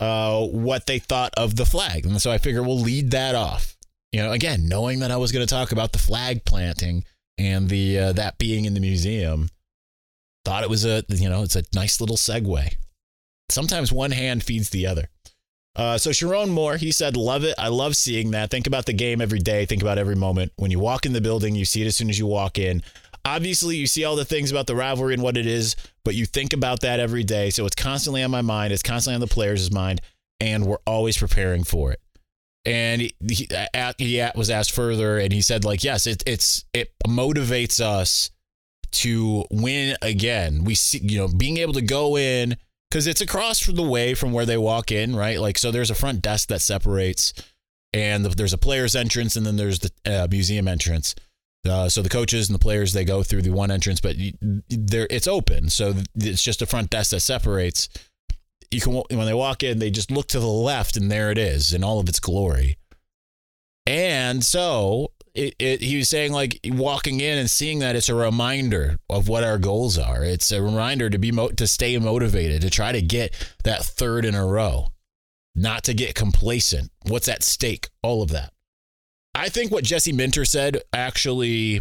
uh, 0.00 0.44
what 0.46 0.86
they 0.86 0.98
thought 0.98 1.32
of 1.36 1.56
the 1.56 1.64
flag. 1.64 2.04
And 2.04 2.20
so 2.20 2.30
I 2.30 2.38
figure 2.38 2.62
we'll 2.62 2.78
lead 2.78 3.12
that 3.12 3.34
off. 3.34 3.76
You 4.12 4.22
know, 4.22 4.32
again, 4.32 4.68
knowing 4.68 5.00
that 5.00 5.10
I 5.10 5.16
was 5.16 5.32
going 5.32 5.46
to 5.46 5.54
talk 5.54 5.72
about 5.72 5.92
the 5.92 5.98
flag 5.98 6.44
planting 6.44 7.04
and 7.38 7.68
the 7.68 7.98
uh, 7.98 8.12
that 8.12 8.38
being 8.38 8.64
in 8.64 8.74
the 8.74 8.80
museum, 8.80 9.48
thought 10.44 10.64
it 10.64 10.70
was 10.70 10.84
a 10.84 11.02
you 11.08 11.28
know 11.28 11.42
it's 11.42 11.56
a 11.56 11.64
nice 11.74 12.00
little 12.00 12.16
segue. 12.16 12.74
Sometimes 13.48 13.92
one 13.92 14.12
hand 14.12 14.42
feeds 14.42 14.70
the 14.70 14.86
other. 14.86 15.08
Uh, 15.74 15.96
so 15.96 16.10
Sherrone 16.10 16.50
Moore, 16.50 16.76
he 16.76 16.92
said, 16.92 17.16
"Love 17.16 17.44
it. 17.44 17.54
I 17.58 17.68
love 17.68 17.96
seeing 17.96 18.32
that. 18.32 18.50
Think 18.50 18.66
about 18.66 18.86
the 18.86 18.92
game 18.92 19.20
every 19.20 19.38
day. 19.38 19.64
Think 19.64 19.82
about 19.82 19.98
every 19.98 20.16
moment. 20.16 20.52
When 20.56 20.70
you 20.70 20.78
walk 20.78 21.06
in 21.06 21.12
the 21.12 21.20
building, 21.20 21.54
you 21.54 21.64
see 21.64 21.82
it 21.82 21.86
as 21.86 21.96
soon 21.96 22.10
as 22.10 22.18
you 22.18 22.26
walk 22.26 22.58
in. 22.58 22.82
Obviously, 23.24 23.76
you 23.76 23.86
see 23.86 24.04
all 24.04 24.16
the 24.16 24.24
things 24.24 24.50
about 24.50 24.66
the 24.66 24.76
rivalry 24.76 25.14
and 25.14 25.22
what 25.22 25.36
it 25.36 25.46
is, 25.46 25.76
but 26.04 26.14
you 26.14 26.26
think 26.26 26.52
about 26.52 26.80
that 26.80 27.00
every 27.00 27.22
day. 27.22 27.50
So 27.50 27.64
it's 27.64 27.76
constantly 27.76 28.22
on 28.22 28.30
my 28.30 28.42
mind. 28.42 28.72
It's 28.72 28.82
constantly 28.82 29.14
on 29.14 29.20
the 29.20 29.32
players' 29.32 29.70
mind, 29.70 30.02
and 30.40 30.66
we're 30.66 30.78
always 30.86 31.16
preparing 31.16 31.64
for 31.64 31.92
it." 31.92 32.01
And 32.64 33.02
he, 33.02 33.14
he, 33.28 33.48
he 33.98 34.28
was 34.36 34.48
asked 34.48 34.72
further, 34.72 35.18
and 35.18 35.32
he 35.32 35.42
said, 35.42 35.64
"Like, 35.64 35.82
yes, 35.82 36.06
it, 36.06 36.22
it's 36.26 36.64
it 36.72 36.92
motivates 37.06 37.80
us 37.80 38.30
to 38.92 39.44
win 39.50 39.96
again. 40.00 40.64
We 40.64 40.74
see, 40.76 40.98
you 41.02 41.18
know, 41.18 41.28
being 41.28 41.58
able 41.58 41.72
to 41.74 41.82
go 41.82 42.16
in." 42.16 42.56
because 42.92 43.06
it's 43.06 43.22
across 43.22 43.58
from 43.58 43.76
the 43.76 43.82
way 43.82 44.12
from 44.12 44.32
where 44.32 44.44
they 44.44 44.58
walk 44.58 44.92
in, 44.92 45.16
right? 45.16 45.40
Like, 45.40 45.56
so 45.56 45.70
there's 45.70 45.90
a 45.90 45.94
front 45.94 46.20
desk 46.20 46.50
that 46.50 46.60
separates, 46.60 47.32
and 47.94 48.22
there's 48.22 48.52
a 48.52 48.58
player's 48.58 48.94
entrance, 48.94 49.34
and 49.34 49.46
then 49.46 49.56
there's 49.56 49.78
the 49.78 49.90
uh, 50.04 50.28
museum 50.30 50.68
entrance. 50.68 51.14
Uh, 51.66 51.88
so 51.88 52.02
the 52.02 52.10
coaches 52.10 52.50
and 52.50 52.54
the 52.54 52.62
players 52.62 52.92
they 52.92 53.06
go 53.06 53.22
through 53.22 53.40
the 53.40 53.50
one 53.50 53.70
entrance, 53.70 53.98
but 53.98 54.16
there 54.68 55.06
it's 55.08 55.26
open, 55.26 55.70
so 55.70 55.94
it's 56.16 56.42
just 56.42 56.60
a 56.60 56.66
front 56.66 56.90
desk 56.90 57.12
that 57.12 57.20
separates. 57.20 57.88
You 58.72 58.80
can 58.80 58.94
when 58.94 59.26
they 59.26 59.34
walk 59.34 59.62
in, 59.62 59.78
they 59.78 59.90
just 59.90 60.10
look 60.10 60.28
to 60.28 60.40
the 60.40 60.46
left, 60.46 60.96
and 60.96 61.10
there 61.10 61.30
it 61.30 61.38
is 61.38 61.72
in 61.72 61.84
all 61.84 62.00
of 62.00 62.08
its 62.08 62.20
glory. 62.20 62.78
And 63.86 64.44
so 64.44 65.12
it, 65.34 65.54
it, 65.58 65.80
he 65.80 65.96
was 65.96 66.08
saying 66.08 66.32
like 66.32 66.60
walking 66.64 67.20
in 67.20 67.38
and 67.38 67.50
seeing 67.50 67.78
that 67.80 67.96
it's 67.96 68.08
a 68.08 68.14
reminder 68.14 68.98
of 69.08 69.28
what 69.28 69.44
our 69.44 69.58
goals 69.58 69.98
are. 69.98 70.22
It's 70.24 70.52
a 70.52 70.62
reminder 70.62 71.10
to 71.10 71.18
be 71.18 71.32
mo- 71.32 71.48
to 71.48 71.66
stay 71.66 71.96
motivated, 71.98 72.62
to 72.62 72.70
try 72.70 72.92
to 72.92 73.02
get 73.02 73.34
that 73.64 73.82
third 73.82 74.24
in 74.24 74.34
a 74.34 74.46
row, 74.46 74.88
not 75.54 75.84
to 75.84 75.94
get 75.94 76.14
complacent. 76.14 76.90
What's 77.06 77.28
at 77.28 77.42
stake? 77.42 77.88
All 78.02 78.22
of 78.22 78.30
that. 78.30 78.52
I 79.34 79.48
think 79.48 79.72
what 79.72 79.84
Jesse 79.84 80.12
Minter 80.12 80.44
said 80.44 80.82
actually 80.92 81.80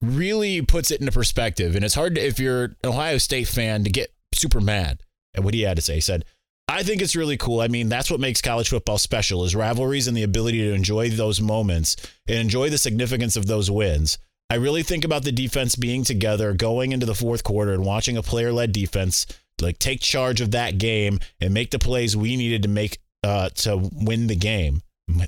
really 0.00 0.62
puts 0.62 0.90
it 0.90 1.00
into 1.00 1.12
perspective, 1.12 1.74
and 1.74 1.84
it's 1.84 1.94
hard 1.94 2.14
to, 2.14 2.24
if 2.24 2.38
you're 2.38 2.64
an 2.64 2.76
Ohio 2.84 3.18
State 3.18 3.48
fan 3.48 3.84
to 3.84 3.90
get 3.90 4.12
super 4.34 4.60
mad 4.60 5.02
at 5.34 5.42
what 5.42 5.54
he 5.54 5.62
had 5.62 5.76
to 5.76 5.82
say. 5.82 5.96
He 5.96 6.00
said 6.00 6.24
I 6.68 6.82
think 6.82 7.02
it's 7.02 7.16
really 7.16 7.36
cool. 7.36 7.60
I 7.60 7.68
mean, 7.68 7.88
that's 7.88 8.10
what 8.10 8.20
makes 8.20 8.40
college 8.40 8.70
football 8.70 8.98
special 8.98 9.44
is 9.44 9.54
rivalries 9.54 10.08
and 10.08 10.16
the 10.16 10.22
ability 10.22 10.58
to 10.58 10.72
enjoy 10.72 11.10
those 11.10 11.40
moments 11.40 11.96
and 12.26 12.38
enjoy 12.38 12.70
the 12.70 12.78
significance 12.78 13.36
of 13.36 13.46
those 13.46 13.70
wins. 13.70 14.18
I 14.48 14.56
really 14.56 14.82
think 14.82 15.04
about 15.04 15.24
the 15.24 15.32
defense 15.32 15.76
being 15.76 16.04
together 16.04 16.52
going 16.52 16.92
into 16.92 17.06
the 17.06 17.14
fourth 17.14 17.42
quarter 17.44 17.72
and 17.72 17.84
watching 17.84 18.16
a 18.16 18.22
player-led 18.22 18.72
defense 18.72 19.26
like 19.60 19.78
take 19.78 20.00
charge 20.00 20.40
of 20.40 20.50
that 20.52 20.78
game 20.78 21.20
and 21.40 21.54
make 21.54 21.70
the 21.70 21.78
plays 21.78 22.16
we 22.16 22.36
needed 22.36 22.62
to 22.62 22.68
make 22.68 22.98
uh, 23.24 23.48
to 23.50 23.88
win 23.92 24.26
the 24.26 24.36
game. 24.36 24.82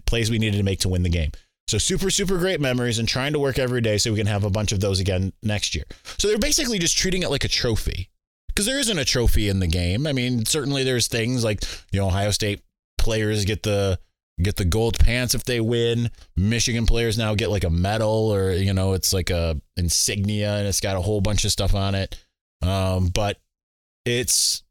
Plays 0.07 0.31
we 0.31 0.39
needed 0.39 0.59
to 0.59 0.63
make 0.63 0.81
to 0.81 0.89
win 0.89 1.03
the 1.03 1.09
game. 1.09 1.31
So 1.69 1.79
super, 1.79 2.11
super 2.11 2.39
great 2.39 2.61
memories 2.61 2.99
and 2.99 3.09
trying 3.09 3.33
to 3.33 3.39
work 3.39 3.59
every 3.59 3.81
day 3.81 3.99
so 3.99 4.11
we 4.13 4.19
can 4.19 4.27
have 4.27 4.45
a 4.45 4.51
bunch 4.51 4.73
of 4.73 4.81
those 4.81 5.01
again 5.01 5.33
next 5.43 5.75
year. 5.75 5.85
So 6.19 6.29
they're 6.29 6.39
basically 6.39 6.79
just 6.79 6.97
treating 6.97 7.23
it 7.23 7.31
like 7.31 7.45
a 7.45 7.49
trophy 7.49 8.11
because 8.55 8.67
there 8.67 8.79
isn't 8.79 8.99
a 8.99 9.05
trophy 9.05 9.49
in 9.49 9.59
the 9.59 9.67
game. 9.67 10.07
I 10.07 10.13
mean, 10.13 10.45
certainly 10.45 10.85
there's 10.85 11.09
things 11.09 11.43
like 11.43 11.63
you 11.91 12.01
know 12.01 12.07
Ohio 12.07 12.31
State 12.31 12.61
players 12.99 13.45
get 13.45 13.63
the 13.65 13.99
get 14.43 14.57
the 14.57 14.65
gold 14.65 14.99
pants 14.99 15.35
if 15.35 15.45
they 15.45 15.61
win. 15.61 16.11
Michigan 16.37 16.87
players 16.87 17.19
now 17.19 17.35
get 17.35 17.51
like 17.51 17.65
a 17.65 17.71
medal 17.71 18.33
or 18.33 18.53
you 18.53 18.73
know 18.73 18.93
it's 18.93 19.13
like 19.13 19.31
a 19.31 19.61
insignia 19.77 20.57
and 20.57 20.67
it's 20.67 20.81
got 20.81 20.97
a 20.97 21.01
whole 21.01 21.21
bunch 21.21 21.45
of 21.45 21.53
stuff 21.53 21.75
on 21.75 21.95
it. 21.95 22.17
Um, 22.63 23.09
but 23.09 23.39
it's 24.05 24.63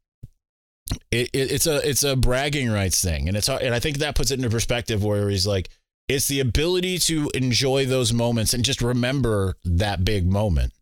it, 1.10 1.30
it, 1.32 1.52
it's 1.52 1.66
a 1.66 1.88
it's 1.88 2.02
a 2.02 2.16
bragging 2.16 2.70
rights 2.70 3.02
thing 3.02 3.28
and 3.28 3.36
it's 3.36 3.48
and 3.48 3.74
I 3.74 3.80
think 3.80 3.98
that 3.98 4.14
puts 4.14 4.30
it 4.30 4.38
into 4.38 4.50
perspective 4.50 5.02
where 5.02 5.28
he's 5.28 5.46
like 5.46 5.68
it's 6.08 6.28
the 6.28 6.40
ability 6.40 6.98
to 6.98 7.30
enjoy 7.34 7.86
those 7.86 8.12
moments 8.12 8.52
and 8.52 8.64
just 8.64 8.82
remember 8.82 9.56
that 9.64 10.04
big 10.04 10.30
moment. 10.30 10.72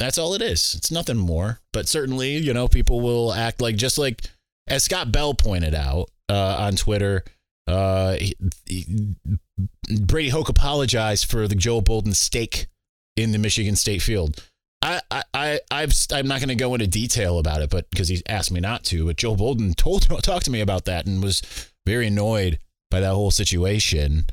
That's 0.00 0.16
all 0.16 0.32
it 0.32 0.40
is. 0.40 0.74
It's 0.74 0.90
nothing 0.90 1.18
more. 1.18 1.60
But 1.74 1.86
certainly, 1.86 2.38
you 2.38 2.54
know, 2.54 2.68
people 2.68 3.02
will 3.02 3.34
act 3.34 3.60
like 3.60 3.76
just 3.76 3.98
like 3.98 4.22
as 4.66 4.82
Scott 4.82 5.12
Bell 5.12 5.34
pointed 5.34 5.74
out 5.74 6.10
uh, 6.30 6.56
on 6.58 6.76
Twitter. 6.76 7.22
Uh, 7.68 8.14
he, 8.14 8.34
he, 8.64 9.14
Brady 10.00 10.30
Hoke 10.30 10.48
apologized 10.48 11.30
for 11.30 11.46
the 11.46 11.54
Joe 11.54 11.82
Bolden 11.82 12.14
stake 12.14 12.66
in 13.14 13.32
the 13.32 13.38
Michigan 13.38 13.76
State 13.76 14.00
field. 14.00 14.42
I, 14.82 15.02
I, 15.34 15.60
I've, 15.70 15.92
I'm 16.10 16.26
not 16.26 16.40
going 16.40 16.48
to 16.48 16.54
go 16.54 16.72
into 16.72 16.86
detail 16.86 17.38
about 17.38 17.60
it, 17.60 17.68
but 17.68 17.90
because 17.90 18.08
he 18.08 18.22
asked 18.26 18.50
me 18.50 18.60
not 18.60 18.82
to. 18.84 19.04
But 19.04 19.16
Joe 19.16 19.36
Bolden 19.36 19.74
told 19.76 20.08
talked 20.22 20.46
to 20.46 20.50
me 20.50 20.62
about 20.62 20.86
that 20.86 21.06
and 21.06 21.22
was 21.22 21.42
very 21.86 22.06
annoyed 22.06 22.58
by 22.90 23.00
that 23.00 23.12
whole 23.12 23.30
situation 23.30 24.24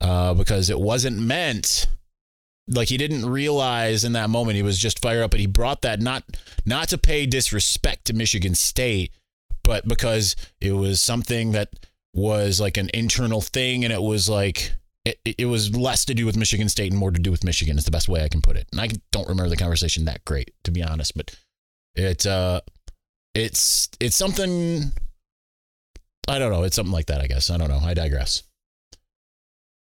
uh, 0.00 0.34
because 0.34 0.68
it 0.68 0.80
wasn't 0.80 1.20
meant 1.20 1.86
like 2.68 2.88
he 2.88 2.96
didn't 2.96 3.26
realize 3.26 4.04
in 4.04 4.12
that 4.12 4.30
moment 4.30 4.56
he 4.56 4.62
was 4.62 4.78
just 4.78 5.00
fired 5.00 5.22
up 5.22 5.30
but 5.30 5.40
he 5.40 5.46
brought 5.46 5.82
that 5.82 6.00
not 6.00 6.22
not 6.64 6.88
to 6.88 6.98
pay 6.98 7.26
disrespect 7.26 8.04
to 8.04 8.12
Michigan 8.12 8.54
State 8.54 9.12
but 9.64 9.86
because 9.86 10.36
it 10.60 10.72
was 10.72 11.00
something 11.00 11.52
that 11.52 11.68
was 12.14 12.60
like 12.60 12.76
an 12.76 12.90
internal 12.94 13.40
thing 13.40 13.84
and 13.84 13.92
it 13.92 14.02
was 14.02 14.28
like 14.28 14.72
it, 15.04 15.18
it 15.24 15.46
was 15.46 15.74
less 15.74 16.04
to 16.04 16.14
do 16.14 16.24
with 16.24 16.36
Michigan 16.36 16.68
State 16.68 16.92
and 16.92 16.98
more 16.98 17.10
to 17.10 17.20
do 17.20 17.30
with 17.30 17.42
Michigan 17.42 17.76
is 17.76 17.84
the 17.84 17.90
best 17.90 18.08
way 18.08 18.22
I 18.22 18.28
can 18.28 18.40
put 18.40 18.56
it. 18.56 18.68
And 18.70 18.80
I 18.80 18.88
don't 19.10 19.28
remember 19.28 19.50
the 19.50 19.56
conversation 19.56 20.04
that 20.04 20.24
great 20.24 20.52
to 20.64 20.70
be 20.70 20.82
honest 20.82 21.16
but 21.16 21.36
it 21.94 22.24
uh 22.26 22.60
it's 23.34 23.88
it's 23.98 24.16
something 24.16 24.92
I 26.28 26.38
don't 26.38 26.52
know. 26.52 26.62
It's 26.62 26.76
something 26.76 26.92
like 26.92 27.06
that 27.06 27.20
I 27.20 27.26
guess. 27.26 27.50
I 27.50 27.56
don't 27.56 27.68
know. 27.68 27.80
I 27.82 27.94
digress 27.94 28.44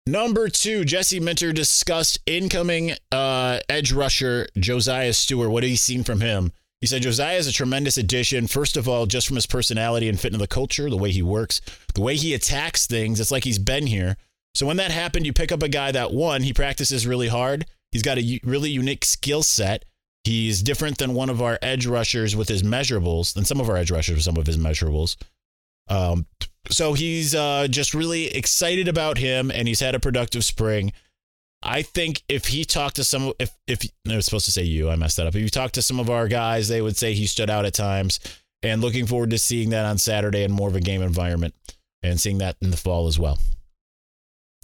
Number 0.07 0.50
two, 0.50 0.85
Jesse 0.85 1.19
Minter 1.19 1.51
discussed 1.51 2.19
incoming 2.27 2.93
uh, 3.12 3.59
edge 3.67 3.91
rusher 3.91 4.47
Josiah 4.55 5.13
Stewart. 5.13 5.50
What 5.50 5.63
have 5.63 5.69
you 5.71 5.77
seen 5.77 6.03
from 6.03 6.21
him? 6.21 6.51
He 6.79 6.85
said 6.85 7.01
Josiah 7.01 7.38
is 7.38 7.47
a 7.47 7.51
tremendous 7.51 7.97
addition. 7.97 8.45
First 8.45 8.77
of 8.77 8.88
all, 8.88 9.07
just 9.07 9.25
from 9.25 9.35
his 9.35 9.47
personality 9.47 10.07
and 10.07 10.19
fit 10.19 10.27
into 10.27 10.38
the 10.38 10.47
culture, 10.47 10.91
the 10.91 10.97
way 10.97 11.12
he 11.12 11.24
works, 11.24 11.59
the 11.95 12.01
way 12.01 12.15
he 12.15 12.35
attacks 12.35 12.85
things. 12.85 13.19
It's 13.19 13.31
like 13.31 13.43
he's 13.43 13.57
been 13.57 13.88
here. 13.88 14.17
So 14.53 14.67
when 14.67 14.77
that 14.77 14.91
happened, 14.91 15.25
you 15.25 15.33
pick 15.33 15.51
up 15.51 15.63
a 15.63 15.69
guy 15.69 15.91
that 15.91 16.13
one, 16.13 16.43
he 16.43 16.53
practices 16.53 17.07
really 17.07 17.27
hard. 17.27 17.65
He's 17.91 18.03
got 18.03 18.19
a 18.19 18.39
really 18.43 18.69
unique 18.69 19.05
skill 19.05 19.41
set. 19.41 19.85
He's 20.24 20.62
different 20.62 21.00
than 21.00 21.15
one 21.15 21.31
of 21.31 21.41
our 21.41 21.57
edge 21.63 21.88
rushers 21.88 22.35
with 22.35 22.47
his 22.47 22.62
measurables, 22.62 23.33
than 23.33 23.45
some 23.45 23.59
of 23.59 23.69
our 23.69 23.77
edge 23.77 23.89
rushers 23.89 24.15
with 24.15 24.24
some 24.24 24.38
of 24.38 24.45
his 24.45 24.57
measurables. 24.57 25.17
Um, 25.88 26.27
so 26.69 26.93
he's 26.93 27.36
uh, 27.36 27.67
just 27.69 27.93
really 27.93 28.27
excited 28.27 28.88
about 28.88 29.17
him, 29.17 29.51
and 29.51 29.67
he's 29.67 29.79
had 29.79 29.95
a 29.95 30.00
productive 30.00 30.43
spring. 30.43 30.93
I 31.63 31.81
think 31.81 32.24
if 32.29 32.45
he 32.48 32.63
talked 32.63 32.98
to 32.98 33.03
some, 33.03 33.34
if 33.39 33.51
if 33.67 33.84
I 34.07 34.15
was 34.15 34.25
supposed 34.25 34.45
to 34.45 34.51
say 34.51 34.63
you, 34.63 34.89
I 34.89 34.95
messed 34.95 35.17
that 35.17 35.27
up. 35.27 35.36
If 35.36 35.41
you 35.41 35.50
talked 35.50 35.75
to 35.75 35.81
some 35.81 36.00
of 36.00 36.10
our 36.10 36.27
guys, 36.27 36.67
they 36.67 36.81
would 36.81 36.98
say 36.98 37.13
he 37.13 37.25
stood 37.25 37.50
out 37.50 37.65
at 37.65 37.74
times. 37.74 38.19
And 38.63 38.81
looking 38.81 39.05
forward 39.05 39.29
to 39.29 39.38
seeing 39.38 39.69
that 39.72 39.86
on 39.86 40.00
Saturday 40.00 40.43
in 40.43 40.51
more 40.51 40.67
of 40.67 40.75
a 40.75 40.79
game 40.79 41.03
environment, 41.03 41.53
and 42.01 42.19
seeing 42.19 42.39
that 42.39 42.55
in 42.62 42.72
the 42.72 42.77
fall 42.77 43.07
as 43.07 43.19
well. 43.19 43.38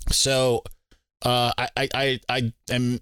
So, 0.09 0.63
uh, 1.23 1.51
I 1.57 1.67
I 1.77 1.89
I, 1.93 2.19
I 2.29 2.53
am 2.71 2.99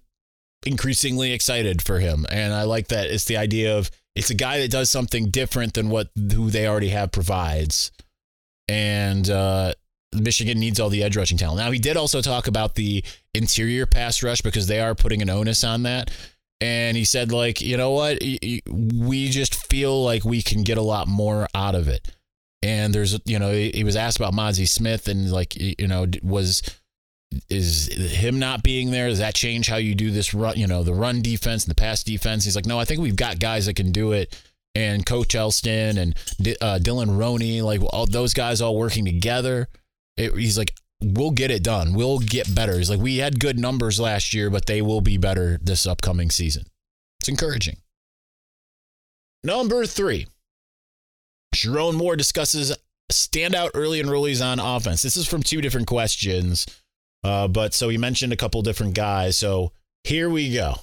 increasingly 0.66 1.32
excited 1.32 1.82
for 1.82 2.00
him, 2.00 2.26
and 2.30 2.54
I 2.54 2.64
like 2.64 2.90
that 2.90 3.08
it's 3.08 3.26
the 3.26 3.38
idea 3.38 3.78
of 3.78 3.92
it's 4.16 4.30
a 4.30 4.36
guy 4.36 4.60
that 4.60 4.72
does 4.72 4.90
something 4.90 5.30
different 5.30 5.74
than 5.74 5.90
what 5.90 6.10
who 6.16 6.50
they 6.50 6.68
already 6.68 6.90
have 6.90 7.12
provides 7.12 7.92
and 8.70 9.28
uh, 9.32 9.74
Michigan 10.14 10.60
needs 10.60 10.80
all 10.80 10.90
the 10.90 11.04
edge 11.04 11.18
rushing 11.18 11.40
talent. 11.40 11.58
Now, 11.58 11.72
he 11.72 11.80
did 11.80 11.98
also 11.98 12.22
talk 12.22 12.48
about 12.48 12.76
the 12.76 13.04
interior 13.34 13.88
pass 13.88 14.22
rush 14.22 14.42
because 14.42 14.68
they 14.68 14.80
are 14.80 14.94
putting 14.94 15.24
an 15.24 15.30
onus 15.30 15.64
on 15.64 15.84
that. 15.84 16.12
And 16.62 16.96
he 16.96 17.04
said, 17.04 17.32
like, 17.32 17.62
you 17.62 17.78
know 17.78 17.92
what? 17.92 18.20
We 18.22 19.30
just 19.30 19.68
feel 19.70 20.04
like 20.04 20.24
we 20.24 20.44
can 20.44 20.62
get 20.62 20.78
a 20.78 20.84
lot 20.84 21.08
more 21.08 21.48
out 21.56 21.74
of 21.74 21.88
it. 21.88 22.08
And 22.62 22.94
there's, 22.94 23.20
you 23.26 23.40
know, 23.40 23.52
he 23.52 23.84
was 23.84 23.96
asked 23.96 24.20
about 24.20 24.34
Mazi 24.34 24.68
Smith 24.68 25.08
and, 25.08 25.32
like, 25.32 25.56
you 25.56 25.88
know, 25.88 26.06
was 26.22 26.62
is 27.50 27.88
him 28.12 28.40
not 28.40 28.64
being 28.64 28.90
there 28.90 29.08
does 29.08 29.20
that 29.20 29.36
change 29.36 29.70
how 29.70 29.76
you 29.76 29.94
do 29.94 30.10
this 30.10 30.34
run 30.34 30.58
you 30.58 30.66
know 30.66 30.82
the 30.82 30.96
run 30.96 31.22
defense 31.22 31.64
and 31.64 31.70
the 31.70 31.80
pass 31.80 32.04
defense 32.04 32.44
he's 32.44 32.56
like 32.56 32.66
no 32.66 32.80
i 32.80 32.86
think 32.86 33.00
we've 33.00 33.16
got 33.16 33.38
guys 33.38 33.68
that 33.68 33.76
can 33.76 33.92
do 33.92 34.14
it 34.14 34.36
and 34.76 35.06
Coach 35.06 35.36
Elston 35.36 35.98
and 35.98 36.16
uh, 36.62 36.80
Dylan 36.82 37.18
Roney, 37.18 37.62
like 37.62 37.82
all 37.92 38.06
those 38.06 38.34
guys 38.34 38.62
all 38.62 38.78
working 38.78 39.06
together. 39.06 39.68
It, 40.18 40.36
he's 40.36 40.58
like, 40.58 40.74
we'll 41.02 41.32
get 41.32 41.52
it 41.52 41.64
done. 41.64 41.94
We'll 41.94 42.20
get 42.20 42.54
better. 42.54 42.78
He's 42.78 42.90
like, 42.90 43.00
we 43.00 43.18
had 43.18 43.40
good 43.40 43.58
numbers 43.58 44.00
last 44.00 44.34
year, 44.34 44.50
but 44.50 44.66
they 44.66 44.82
will 44.82 45.02
be 45.02 45.18
better 45.18 45.60
this 45.62 45.88
upcoming 45.88 46.30
season. 46.30 46.66
It's 47.20 47.30
encouraging. 47.30 47.78
Number 49.44 49.86
three, 49.86 50.28
Sherrone 51.56 51.96
Moore 51.96 52.16
discusses 52.16 52.76
standout 53.12 53.72
early 53.74 54.02
enrollees 54.02 54.46
on 54.46 54.60
offense. 54.60 55.02
This 55.02 55.18
is 55.18 55.28
from 55.28 55.42
two 55.42 55.62
different 55.62 55.88
questions, 55.88 56.66
uh, 57.24 57.48
but 57.48 57.74
so 57.74 57.90
he 57.90 57.98
mentioned 57.98 58.34
a 58.34 58.38
couple 58.38 58.62
different 58.62 58.94
guys. 58.96 59.38
So 59.38 59.72
here 60.04 60.30
we 60.30 60.54
go. 60.54 60.76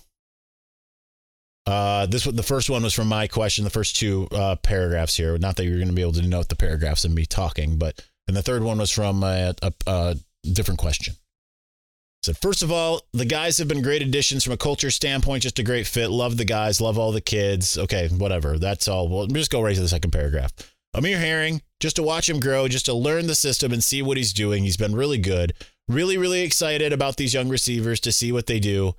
Uh, 1.66 2.06
this 2.06 2.24
the 2.24 2.42
first 2.42 2.70
one 2.70 2.82
was 2.82 2.94
from 2.94 3.08
my 3.08 3.26
question. 3.26 3.64
The 3.64 3.70
first 3.70 3.96
two 3.96 4.28
uh, 4.30 4.56
paragraphs 4.56 5.16
here. 5.16 5.36
Not 5.36 5.56
that 5.56 5.64
you're 5.64 5.76
going 5.76 5.88
to 5.88 5.94
be 5.94 6.02
able 6.02 6.12
to 6.12 6.22
note 6.22 6.48
the 6.48 6.56
paragraphs 6.56 7.04
and 7.04 7.14
me 7.14 7.26
talking, 7.26 7.76
but 7.76 8.04
and 8.28 8.36
the 8.36 8.42
third 8.42 8.62
one 8.62 8.78
was 8.78 8.90
from 8.90 9.22
a, 9.22 9.54
a, 9.62 9.72
a 9.86 10.16
different 10.52 10.78
question. 10.78 11.14
It 11.14 12.26
said 12.26 12.38
first 12.38 12.62
of 12.62 12.70
all, 12.70 13.00
the 13.12 13.24
guys 13.24 13.58
have 13.58 13.66
been 13.66 13.82
great 13.82 14.02
additions 14.02 14.44
from 14.44 14.52
a 14.52 14.56
culture 14.56 14.90
standpoint. 14.90 15.42
Just 15.42 15.58
a 15.58 15.64
great 15.64 15.88
fit. 15.88 16.10
Love 16.10 16.36
the 16.36 16.44
guys. 16.44 16.80
Love 16.80 16.98
all 16.98 17.10
the 17.10 17.20
kids. 17.20 17.76
Okay, 17.76 18.08
whatever. 18.08 18.58
That's 18.58 18.86
all. 18.86 19.08
Well, 19.08 19.26
just 19.26 19.50
go 19.50 19.60
right 19.60 19.74
to 19.74 19.80
the 19.80 19.88
second 19.88 20.12
paragraph. 20.12 20.52
Amir 20.94 21.18
Herring, 21.18 21.62
just 21.80 21.96
to 21.96 22.02
watch 22.02 22.30
him 22.30 22.40
grow, 22.40 22.68
just 22.68 22.86
to 22.86 22.94
learn 22.94 23.26
the 23.26 23.34
system 23.34 23.72
and 23.72 23.84
see 23.84 24.02
what 24.02 24.16
he's 24.16 24.32
doing. 24.32 24.62
He's 24.62 24.78
been 24.78 24.94
really 24.94 25.18
good. 25.18 25.52
Really, 25.88 26.16
really 26.16 26.40
excited 26.40 26.92
about 26.92 27.16
these 27.16 27.34
young 27.34 27.48
receivers 27.48 28.00
to 28.00 28.12
see 28.12 28.32
what 28.32 28.46
they 28.46 28.58
do 28.58 28.94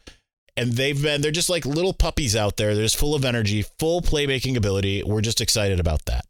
and 0.57 0.73
they've 0.73 1.01
been 1.01 1.21
they're 1.21 1.31
just 1.31 1.49
like 1.49 1.65
little 1.65 1.93
puppies 1.93 2.35
out 2.35 2.57
there. 2.57 2.73
They're 2.73 2.83
just 2.83 2.97
full 2.97 3.15
of 3.15 3.23
energy, 3.23 3.63
full 3.79 4.01
playmaking 4.01 4.57
ability. 4.57 5.03
We're 5.03 5.21
just 5.21 5.39
excited 5.39 5.79
about 5.79 6.05
that. 6.05 6.25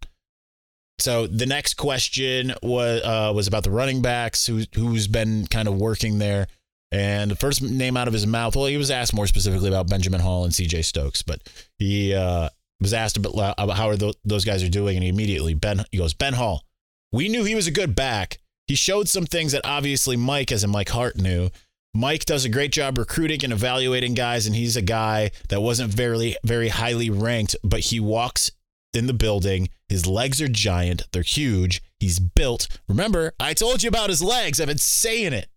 So 0.99 1.27
the 1.27 1.45
next 1.45 1.75
question 1.75 2.53
was 2.61 3.01
uh, 3.03 3.31
was 3.33 3.47
about 3.47 3.63
the 3.63 3.71
running 3.71 4.01
backs 4.01 4.45
who 4.45 4.63
who's 4.75 5.07
been 5.07 5.47
kind 5.47 5.67
of 5.67 5.75
working 5.75 6.19
there. 6.19 6.47
And 6.91 7.29
the 7.29 7.35
first 7.35 7.61
name 7.61 7.97
out 7.97 8.07
of 8.07 8.13
his 8.13 8.25
mouth, 8.25 8.55
well, 8.55 8.65
he 8.65 8.77
was 8.77 8.89
asked 8.89 9.13
more 9.13 9.27
specifically 9.27 9.67
about 9.67 9.89
Benjamin 9.89 10.21
Hall 10.21 10.45
and 10.45 10.55
C.J. 10.55 10.83
Stokes, 10.83 11.21
but 11.21 11.41
he 11.77 12.13
uh, 12.13 12.47
was 12.79 12.93
asked 12.93 13.17
about, 13.17 13.33
about 13.57 13.75
how 13.75 13.89
are 13.89 13.97
those 13.97 14.45
guys 14.45 14.63
are 14.63 14.69
doing, 14.69 14.95
and 14.95 15.03
he 15.03 15.09
immediately 15.09 15.53
Ben 15.53 15.83
he 15.91 15.97
goes 15.97 16.13
Ben 16.13 16.33
Hall. 16.33 16.63
We 17.11 17.29
knew 17.29 17.43
he 17.43 17.55
was 17.55 17.67
a 17.67 17.71
good 17.71 17.95
back. 17.95 18.39
He 18.67 18.75
showed 18.75 19.07
some 19.07 19.25
things 19.25 19.53
that 19.53 19.65
obviously 19.65 20.17
Mike, 20.17 20.51
as 20.51 20.63
in 20.63 20.69
Mike 20.69 20.89
Hart, 20.89 21.17
knew. 21.17 21.49
Mike 21.97 22.25
does 22.25 22.45
a 22.45 22.49
great 22.49 22.71
job 22.71 22.95
recruiting 22.99 23.43
and 23.43 23.51
evaluating 23.51 24.13
guys, 24.13 24.45
and 24.45 24.55
he's 24.55 24.77
a 24.77 24.83
guy 24.83 25.31
that 25.49 25.61
wasn't 25.61 25.91
very, 25.91 26.35
very 26.43 26.67
highly 26.67 27.09
ranked, 27.09 27.55
but 27.63 27.79
he 27.79 27.99
walks 27.99 28.51
in 28.93 29.07
the 29.07 29.13
building. 29.13 29.69
His 29.89 30.05
legs 30.05 30.39
are 30.39 30.47
giant, 30.47 31.07
they're 31.11 31.23
huge. 31.23 31.81
He's 31.99 32.19
built. 32.19 32.67
Remember, 32.87 33.33
I 33.39 33.55
told 33.55 33.81
you 33.81 33.89
about 33.89 34.11
his 34.11 34.21
legs. 34.21 34.61
I've 34.61 34.67
been 34.67 34.77
saying 34.77 35.33
it. 35.33 35.49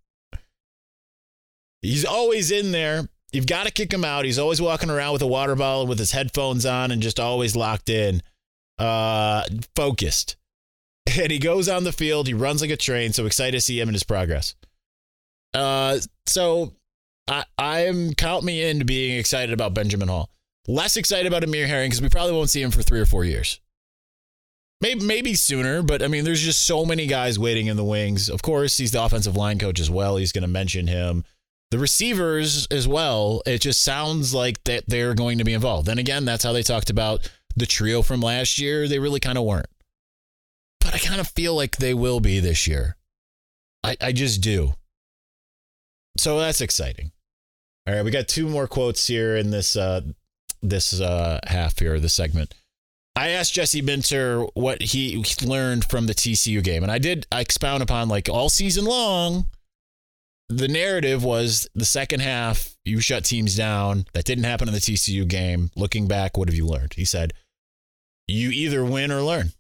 He's 1.82 2.06
always 2.06 2.50
in 2.50 2.72
there. 2.72 3.06
You've 3.32 3.46
got 3.46 3.66
to 3.66 3.70
kick 3.70 3.92
him 3.92 4.04
out. 4.04 4.24
He's 4.24 4.38
always 4.38 4.62
walking 4.62 4.88
around 4.88 5.12
with 5.12 5.22
a 5.22 5.26
water 5.26 5.54
bottle 5.54 5.86
with 5.86 5.98
his 5.98 6.12
headphones 6.12 6.64
on 6.64 6.90
and 6.90 7.02
just 7.02 7.20
always 7.20 7.54
locked 7.54 7.90
in, 7.90 8.22
uh, 8.78 9.44
focused. 9.76 10.36
And 11.20 11.32
he 11.32 11.38
goes 11.38 11.68
on 11.68 11.84
the 11.84 11.92
field. 11.92 12.28
He 12.28 12.34
runs 12.34 12.60
like 12.60 12.70
a 12.70 12.76
train. 12.76 13.12
So 13.12 13.26
excited 13.26 13.52
to 13.52 13.60
see 13.60 13.80
him 13.80 13.88
and 13.88 13.94
his 13.94 14.04
progress. 14.04 14.54
Uh, 15.54 15.98
so 16.26 16.72
I 17.28 17.44
I'm 17.58 18.14
count 18.14 18.44
me 18.44 18.62
in 18.68 18.80
to 18.80 18.84
being 18.84 19.18
excited 19.18 19.52
about 19.52 19.74
Benjamin 19.74 20.08
Hall. 20.08 20.30
Less 20.68 20.96
excited 20.96 21.26
about 21.26 21.44
Amir 21.44 21.66
Herring 21.66 21.90
because 21.90 22.02
we 22.02 22.08
probably 22.08 22.32
won't 22.32 22.50
see 22.50 22.62
him 22.62 22.70
for 22.70 22.82
three 22.82 23.00
or 23.00 23.06
four 23.06 23.24
years. 23.24 23.60
Maybe 24.80 25.04
maybe 25.04 25.34
sooner, 25.34 25.82
but 25.82 26.02
I 26.02 26.08
mean, 26.08 26.24
there's 26.24 26.42
just 26.42 26.66
so 26.66 26.84
many 26.84 27.06
guys 27.06 27.38
waiting 27.38 27.66
in 27.66 27.76
the 27.76 27.84
wings. 27.84 28.30
Of 28.30 28.42
course, 28.42 28.76
he's 28.78 28.92
the 28.92 29.02
offensive 29.02 29.36
line 29.36 29.58
coach 29.58 29.80
as 29.80 29.90
well. 29.90 30.16
He's 30.16 30.32
going 30.32 30.42
to 30.42 30.48
mention 30.48 30.86
him. 30.86 31.24
The 31.70 31.78
receivers 31.78 32.66
as 32.70 32.88
well. 32.88 33.42
It 33.46 33.60
just 33.60 33.82
sounds 33.82 34.34
like 34.34 34.62
that 34.64 34.84
they're 34.88 35.14
going 35.14 35.38
to 35.38 35.44
be 35.44 35.52
involved. 35.52 35.86
Then 35.86 35.98
again, 35.98 36.24
that's 36.24 36.42
how 36.42 36.52
they 36.52 36.62
talked 36.62 36.90
about 36.90 37.30
the 37.56 37.66
trio 37.66 38.02
from 38.02 38.20
last 38.20 38.58
year. 38.58 38.88
They 38.88 38.98
really 38.98 39.20
kind 39.20 39.38
of 39.38 39.44
weren't. 39.44 39.68
But 40.80 40.94
I 40.94 40.98
kind 40.98 41.20
of 41.20 41.28
feel 41.28 41.54
like 41.54 41.76
they 41.76 41.94
will 41.94 42.20
be 42.20 42.40
this 42.40 42.66
year. 42.66 42.96
I, 43.84 43.96
I 44.00 44.12
just 44.12 44.40
do. 44.40 44.74
So 46.16 46.38
that's 46.38 46.60
exciting. 46.60 47.12
All 47.86 47.94
right, 47.94 48.04
we 48.04 48.10
got 48.10 48.28
two 48.28 48.48
more 48.48 48.66
quotes 48.66 49.06
here 49.06 49.36
in 49.36 49.50
this 49.50 49.76
uh, 49.76 50.02
this 50.62 51.00
uh, 51.00 51.40
half 51.46 51.78
here, 51.78 51.98
this 51.98 52.14
segment. 52.14 52.54
I 53.16 53.30
asked 53.30 53.54
Jesse 53.54 53.82
Minter 53.82 54.42
what 54.54 54.80
he 54.80 55.24
learned 55.42 55.84
from 55.84 56.06
the 56.06 56.14
TCU 56.14 56.62
game, 56.62 56.82
and 56.82 56.92
I 56.92 56.98
did 56.98 57.26
I 57.32 57.40
expound 57.40 57.82
upon 57.82 58.08
like 58.08 58.28
all 58.28 58.48
season 58.48 58.84
long. 58.84 59.46
The 60.48 60.68
narrative 60.68 61.22
was 61.22 61.68
the 61.74 61.84
second 61.84 62.20
half, 62.20 62.76
you 62.84 63.00
shut 63.00 63.24
teams 63.24 63.56
down. 63.56 64.06
That 64.14 64.24
didn't 64.24 64.44
happen 64.44 64.66
in 64.66 64.74
the 64.74 64.80
TCU 64.80 65.26
game. 65.28 65.70
Looking 65.76 66.08
back, 66.08 66.36
what 66.36 66.48
have 66.48 66.56
you 66.56 66.66
learned? 66.66 66.94
He 66.94 67.04
said, 67.04 67.32
You 68.26 68.50
either 68.50 68.84
win 68.84 69.12
or 69.12 69.22
learn. 69.22 69.52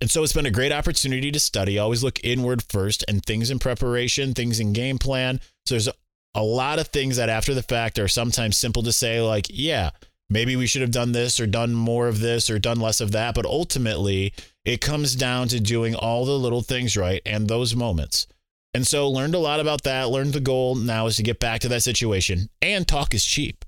And 0.00 0.10
so 0.10 0.22
it's 0.22 0.32
been 0.32 0.46
a 0.46 0.50
great 0.50 0.72
opportunity 0.72 1.30
to 1.30 1.40
study. 1.40 1.78
Always 1.78 2.02
look 2.02 2.22
inward 2.24 2.62
first 2.68 3.04
and 3.08 3.24
things 3.24 3.50
in 3.50 3.58
preparation, 3.58 4.34
things 4.34 4.60
in 4.60 4.72
game 4.72 4.98
plan. 4.98 5.40
So 5.66 5.74
there's 5.74 5.88
a 6.34 6.42
lot 6.42 6.78
of 6.78 6.88
things 6.88 7.16
that 7.16 7.28
after 7.28 7.54
the 7.54 7.62
fact 7.62 7.98
are 7.98 8.08
sometimes 8.08 8.56
simple 8.58 8.82
to 8.82 8.92
say, 8.92 9.20
like, 9.20 9.46
yeah, 9.50 9.90
maybe 10.30 10.56
we 10.56 10.66
should 10.66 10.82
have 10.82 10.90
done 10.90 11.12
this 11.12 11.38
or 11.38 11.46
done 11.46 11.74
more 11.74 12.08
of 12.08 12.20
this 12.20 12.50
or 12.50 12.58
done 12.58 12.80
less 12.80 13.00
of 13.00 13.12
that. 13.12 13.34
But 13.34 13.46
ultimately, 13.46 14.32
it 14.64 14.80
comes 14.80 15.14
down 15.14 15.48
to 15.48 15.60
doing 15.60 15.94
all 15.94 16.24
the 16.24 16.38
little 16.38 16.62
things 16.62 16.96
right 16.96 17.20
and 17.26 17.46
those 17.46 17.76
moments. 17.76 18.26
And 18.72 18.86
so 18.86 19.08
learned 19.08 19.34
a 19.34 19.38
lot 19.38 19.60
about 19.60 19.84
that. 19.84 20.08
Learned 20.08 20.32
the 20.32 20.40
goal 20.40 20.74
now 20.74 21.06
is 21.06 21.16
to 21.16 21.22
get 21.22 21.38
back 21.38 21.60
to 21.60 21.68
that 21.68 21.82
situation. 21.82 22.48
And 22.60 22.88
talk 22.88 23.14
is 23.14 23.24
cheap. 23.24 23.64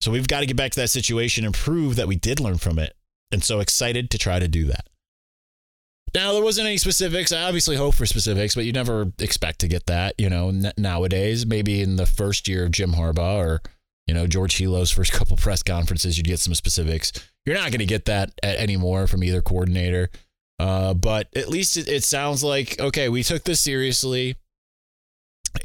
So 0.00 0.10
we've 0.10 0.28
got 0.28 0.40
to 0.40 0.46
get 0.46 0.56
back 0.56 0.72
to 0.72 0.80
that 0.80 0.88
situation 0.88 1.44
and 1.44 1.52
prove 1.52 1.96
that 1.96 2.08
we 2.08 2.16
did 2.16 2.40
learn 2.40 2.56
from 2.56 2.78
it. 2.78 2.94
And 3.30 3.44
so 3.44 3.60
excited 3.60 4.10
to 4.10 4.18
try 4.18 4.38
to 4.38 4.48
do 4.48 4.64
that. 4.64 4.88
Now 6.14 6.32
there 6.32 6.42
wasn't 6.42 6.66
any 6.66 6.78
specifics. 6.78 7.32
I 7.32 7.42
obviously 7.42 7.76
hope 7.76 7.94
for 7.94 8.06
specifics, 8.06 8.54
but 8.54 8.64
you 8.64 8.72
never 8.72 9.12
expect 9.18 9.60
to 9.60 9.68
get 9.68 9.86
that. 9.86 10.14
You 10.18 10.28
know, 10.28 10.48
n- 10.48 10.72
nowadays, 10.76 11.46
maybe 11.46 11.80
in 11.80 11.96
the 11.96 12.06
first 12.06 12.48
year 12.48 12.64
of 12.64 12.72
Jim 12.72 12.92
Harbaugh 12.92 13.38
or 13.38 13.60
you 14.06 14.14
know 14.14 14.26
George 14.26 14.56
Helos' 14.56 14.92
first 14.94 15.12
couple 15.12 15.36
press 15.36 15.62
conferences, 15.62 16.16
you'd 16.16 16.26
get 16.26 16.40
some 16.40 16.54
specifics. 16.54 17.12
You're 17.46 17.56
not 17.56 17.70
going 17.70 17.78
to 17.80 17.86
get 17.86 18.06
that 18.06 18.32
anymore 18.42 19.06
from 19.06 19.22
either 19.22 19.40
coordinator. 19.40 20.10
Uh, 20.58 20.92
but 20.92 21.28
at 21.34 21.48
least 21.48 21.76
it, 21.76 21.88
it 21.88 22.04
sounds 22.04 22.44
like 22.44 22.78
okay, 22.80 23.08
we 23.08 23.22
took 23.22 23.44
this 23.44 23.60
seriously, 23.60 24.36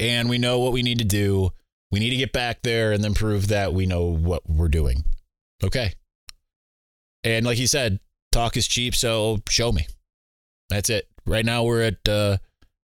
and 0.00 0.28
we 0.28 0.38
know 0.38 0.60
what 0.60 0.72
we 0.72 0.82
need 0.82 0.98
to 0.98 1.04
do. 1.04 1.50
We 1.90 2.00
need 2.00 2.10
to 2.10 2.16
get 2.16 2.32
back 2.32 2.62
there 2.62 2.92
and 2.92 3.02
then 3.02 3.14
prove 3.14 3.48
that 3.48 3.72
we 3.72 3.86
know 3.86 4.04
what 4.04 4.48
we're 4.48 4.68
doing. 4.68 5.04
Okay. 5.62 5.92
And 7.24 7.46
like 7.46 7.56
he 7.56 7.66
said, 7.66 8.00
talk 8.32 8.56
is 8.56 8.66
cheap, 8.66 8.94
so 8.94 9.38
show 9.48 9.72
me. 9.72 9.86
That's 10.68 10.90
it. 10.90 11.08
Right 11.26 11.44
now 11.44 11.64
we're 11.64 11.82
at 11.82 12.08
uh, 12.08 12.38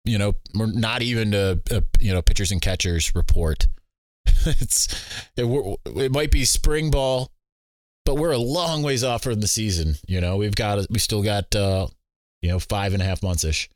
you 0.06 0.17
know 0.17 0.36
we're 0.53 0.67
not 0.67 1.01
even 1.01 1.34
a, 1.34 1.60
a 1.71 1.84
you 1.99 2.13
know 2.13 2.21
pitchers 2.21 2.51
and 2.51 2.62
catchers 2.62 3.13
report. 3.15 3.67
it's 4.45 4.88
it, 5.36 5.77
it 5.95 6.12
might 6.12 6.32
be 6.32 6.45
spring 6.45 6.91
ball, 6.91 7.32
but 8.06 8.15
we're 8.15 8.32
a 8.32 8.38
long 8.38 8.84
ways 8.84 9.03
off 9.03 9.23
from 9.23 9.39
the 9.41 9.47
season. 9.47 9.95
You 10.08 10.21
know 10.21 10.38
we've 10.38 10.56
got 10.56 10.89
we 10.89 10.99
still 10.99 11.23
got 11.23 11.56
uh, 11.56 11.88
you 12.41 12.49
know 12.49 12.60
five 12.60 12.93
and 12.93 13.01
a 13.01 13.06
half 13.06 13.23
months 13.23 13.43
ish. 13.43 13.69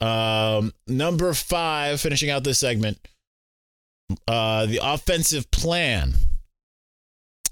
Um, 0.00 0.72
number 0.86 1.32
five, 1.34 2.00
finishing 2.00 2.30
out 2.30 2.44
this 2.44 2.58
segment, 2.60 2.98
uh, 4.26 4.66
the 4.66 4.80
offensive 4.82 5.50
plan. 5.50 6.14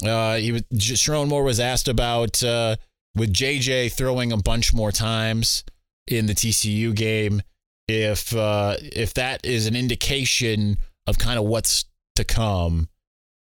Uh, 0.04 0.36
he 0.36 0.52
was 0.52 0.62
Sherrone 0.74 1.28
Moore 1.28 1.42
was 1.42 1.58
asked 1.58 1.88
about 1.88 2.42
uh, 2.42 2.76
with 3.16 3.32
JJ 3.32 3.92
throwing 3.92 4.30
a 4.30 4.36
bunch 4.36 4.72
more 4.72 4.92
times 4.92 5.64
in 6.06 6.26
the 6.26 6.34
TCU 6.34 6.94
game, 6.94 7.42
if 7.88 8.34
uh, 8.36 8.76
if 8.80 9.14
that 9.14 9.44
is 9.44 9.66
an 9.66 9.74
indication 9.74 10.76
of 11.06 11.18
kind 11.18 11.38
of 11.38 11.44
what's 11.46 11.84
to 12.16 12.24
come, 12.24 12.88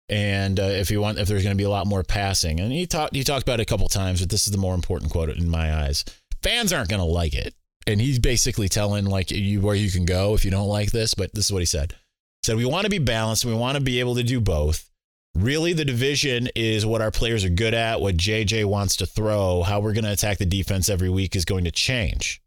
and 0.07 0.59
uh, 0.59 0.63
if 0.63 0.89
you 0.89 1.01
want, 1.01 1.19
if 1.19 1.27
there's 1.27 1.43
going 1.43 1.55
to 1.55 1.61
be 1.61 1.65
a 1.65 1.69
lot 1.69 1.87
more 1.87 2.03
passing, 2.03 2.59
and 2.59 2.71
he 2.71 2.87
talked 2.87 3.15
he 3.15 3.23
talked 3.23 3.43
about 3.43 3.59
it 3.59 3.63
a 3.63 3.65
couple 3.65 3.87
times, 3.89 4.21
but 4.21 4.29
this 4.29 4.47
is 4.47 4.51
the 4.51 4.57
more 4.57 4.73
important 4.73 5.11
quote 5.11 5.29
in 5.29 5.49
my 5.49 5.73
eyes. 5.73 6.05
Fans 6.41 6.71
aren't 6.71 6.89
going 6.89 7.01
to 7.01 7.05
like 7.05 7.33
it, 7.33 7.53
and 7.85 7.99
he's 7.99 8.19
basically 8.19 8.69
telling 8.69 9.05
like 9.05 9.29
you 9.29 9.61
where 9.61 9.75
you 9.75 9.91
can 9.91 10.05
go 10.05 10.33
if 10.33 10.45
you 10.45 10.51
don't 10.51 10.67
like 10.67 10.91
this. 10.91 11.13
But 11.13 11.33
this 11.33 11.45
is 11.45 11.51
what 11.51 11.59
he 11.61 11.65
said. 11.65 11.91
He 11.91 12.47
said 12.47 12.57
we 12.57 12.65
want 12.65 12.85
to 12.85 12.89
be 12.89 12.99
balanced. 12.99 13.45
We 13.45 13.53
want 13.53 13.77
to 13.77 13.83
be 13.83 13.99
able 13.99 14.15
to 14.15 14.23
do 14.23 14.39
both. 14.39 14.88
Really, 15.35 15.73
the 15.73 15.85
division 15.85 16.49
is 16.55 16.85
what 16.85 17.01
our 17.01 17.11
players 17.11 17.45
are 17.45 17.49
good 17.49 17.73
at, 17.73 18.01
what 18.01 18.17
JJ 18.17 18.65
wants 18.65 18.95
to 18.97 19.05
throw. 19.05 19.63
How 19.63 19.79
we're 19.79 19.93
going 19.93 20.03
to 20.03 20.11
attack 20.11 20.37
the 20.37 20.45
defense 20.45 20.89
every 20.89 21.09
week 21.09 21.35
is 21.35 21.45
going 21.45 21.63
to 21.65 21.71
change. 21.71 22.41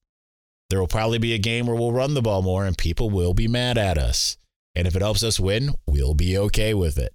There 0.69 0.81
will 0.81 0.89
probably 0.89 1.19
be 1.19 1.35
a 1.35 1.39
game 1.39 1.67
where 1.67 1.77
we'll 1.77 1.93
run 1.93 2.15
the 2.15 2.23
ball 2.23 2.43
more 2.43 2.67
and 2.67 2.77
people 2.77 3.11
will 3.11 3.35
be 3.35 3.49
mad 3.49 3.79
at 3.79 3.99
us. 3.99 4.37
And 4.75 4.87
if 4.87 4.97
it 4.97 5.03
helps 5.03 5.23
us 5.23 5.39
win, 5.39 5.75
we'll 5.87 6.15
be 6.15 6.37
okay 6.39 6.75
with 6.75 6.99
it. 6.99 7.15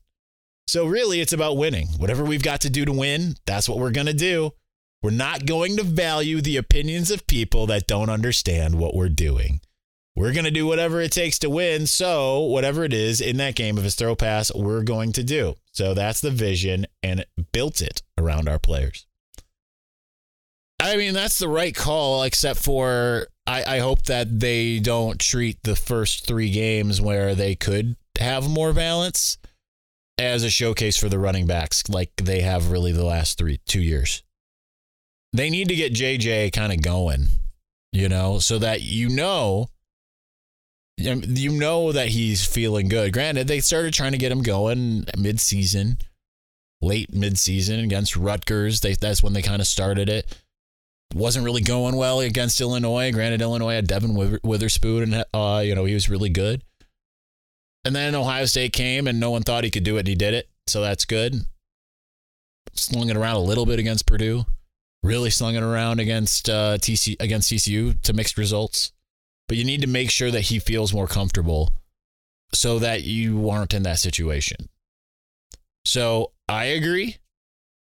So, 0.68 0.86
really, 0.86 1.22
it's 1.22 1.34
about 1.34 1.58
winning. 1.58 1.88
Whatever 1.98 2.24
we've 2.24 2.44
got 2.44 2.62
to 2.62 2.70
do 2.70 2.86
to 2.86 2.92
win, 2.92 3.36
that's 3.46 3.70
what 3.70 3.80
we're 3.80 3.92
going 3.92 4.08
to 4.08 4.14
do. 4.14 4.52
We're 5.02 5.12
not 5.12 5.46
going 5.46 5.78
to 5.78 5.84
value 5.84 6.42
the 6.42 6.58
opinions 6.58 7.10
of 7.10 7.28
people 7.28 7.68
that 7.68 7.88
don't 7.88 8.10
understand 8.10 8.76
what 8.76 8.94
we're 8.94 9.10
doing. 9.10 9.62
We're 10.18 10.34
going 10.34 10.46
to 10.46 10.52
do 10.52 10.66
whatever 10.66 11.00
it 11.00 11.12
takes 11.12 11.38
to 11.40 11.50
win. 11.50 11.86
So, 11.86 12.40
whatever 12.40 12.84
it 12.84 12.92
is 12.92 13.22
in 13.22 13.38
that 13.38 13.54
game, 13.54 13.78
if 13.78 13.86
it's 13.86 13.94
throw 13.94 14.16
pass, 14.16 14.52
we're 14.52 14.82
going 14.82 15.12
to 15.12 15.24
do. 15.24 15.58
So, 15.74 15.94
that's 15.94 16.22
the 16.22 16.32
vision 16.32 16.88
and 17.04 17.24
built 17.52 17.84
it 17.84 18.02
around 18.18 18.50
our 18.50 18.58
players. 18.58 19.06
I 20.80 20.98
mean, 20.98 21.14
that's 21.14 21.38
the 21.38 21.48
right 21.48 21.76
call, 21.76 22.24
except 22.24 22.60
for 22.60 23.28
I, 23.46 23.76
I 23.76 23.80
hope 23.80 24.06
that 24.06 24.40
they 24.40 24.80
don't 24.80 25.20
treat 25.20 25.62
the 25.62 25.76
first 25.76 26.26
three 26.26 26.50
games 26.50 27.00
where 27.00 27.36
they 27.36 27.54
could 27.54 27.96
have 28.18 28.50
more 28.50 28.74
balance 28.74 29.38
as 30.18 30.44
a 30.44 30.50
showcase 30.50 30.98
for 30.98 31.10
the 31.10 31.20
running 31.20 31.46
backs 31.46 31.88
like 31.90 32.12
they 32.16 32.42
have 32.42 32.72
really 32.72 32.92
the 32.92 33.06
last 33.06 33.38
three 33.38 33.60
two 33.68 33.82
years. 33.82 34.24
They 35.32 35.52
need 35.52 35.68
to 35.68 35.76
get 35.76 35.94
JJ 35.94 36.54
kind 36.54 36.74
of 36.74 36.82
going, 36.82 37.28
you 37.92 38.10
know, 38.10 38.40
so 38.40 38.58
that 38.58 38.82
you 38.82 39.10
know 39.10 39.70
you 40.98 41.52
know 41.52 41.92
that 41.92 42.10
he's 42.10 42.46
feeling 42.46 42.90
good. 42.90 43.14
Granted, 43.14 43.48
they 43.48 43.60
started 43.60 43.94
trying 43.94 44.14
to 44.14 44.18
get 44.18 44.32
him 44.32 44.42
going 44.42 45.06
mid-season, 45.18 46.00
late 46.82 47.14
mid-season 47.14 47.80
against 47.82 48.16
Rutgers. 48.16 48.82
They, 48.82 48.94
that's 48.94 49.22
when 49.22 49.34
they 49.34 49.42
kind 49.42 49.62
of 49.62 49.68
started 49.68 50.10
it. 50.10 50.42
Wasn't 51.14 51.46
really 51.46 51.62
going 51.62 51.96
well 51.96 52.20
against 52.20 52.60
Illinois. 52.60 53.12
Granted, 53.12 53.42
Illinois 53.42 53.76
had 53.76 53.88
Devon 53.88 54.40
Witherspoon, 54.44 55.14
and 55.14 55.26
uh, 55.34 55.62
you 55.64 55.74
know 55.74 55.86
he 55.86 55.94
was 55.94 56.10
really 56.10 56.30
good. 56.30 56.64
And 57.86 57.96
then 57.96 58.16
Ohio 58.16 58.46
State 58.46 58.74
came, 58.74 59.08
and 59.08 59.20
no 59.20 59.32
one 59.32 59.44
thought 59.44 59.64
he 59.64 59.72
could 59.72 59.86
do 59.86 59.96
it, 59.96 60.00
and 60.00 60.08
he 60.10 60.16
did 60.16 60.34
it. 60.34 60.50
So 60.68 60.82
that's 60.82 61.06
good. 61.06 61.46
Slung 62.74 63.10
it 63.10 63.16
around 63.16 63.38
a 63.38 63.42
little 63.42 63.66
bit 63.66 63.80
against 63.80 64.06
Purdue. 64.06 64.46
Really 65.02 65.30
slung 65.30 65.56
it 65.56 65.64
around 65.64 66.02
against 66.02 66.50
uh, 66.50 66.78
TC 66.80 67.16
against 67.22 67.52
TCU 67.52 68.02
to 68.02 68.14
mixed 68.14 68.38
results. 68.38 68.92
But 69.48 69.58
you 69.58 69.64
need 69.64 69.82
to 69.82 69.88
make 69.88 70.12
sure 70.12 70.32
that 70.32 70.42
he 70.42 70.60
feels 70.60 70.94
more 70.94 71.08
comfortable, 71.08 71.72
so 72.54 72.80
that 72.80 73.04
you 73.04 73.50
aren't 73.50 73.74
in 73.74 73.84
that 73.84 74.00
situation. 74.00 74.70
So 75.86 76.32
I 76.50 76.66
agree. 76.66 77.18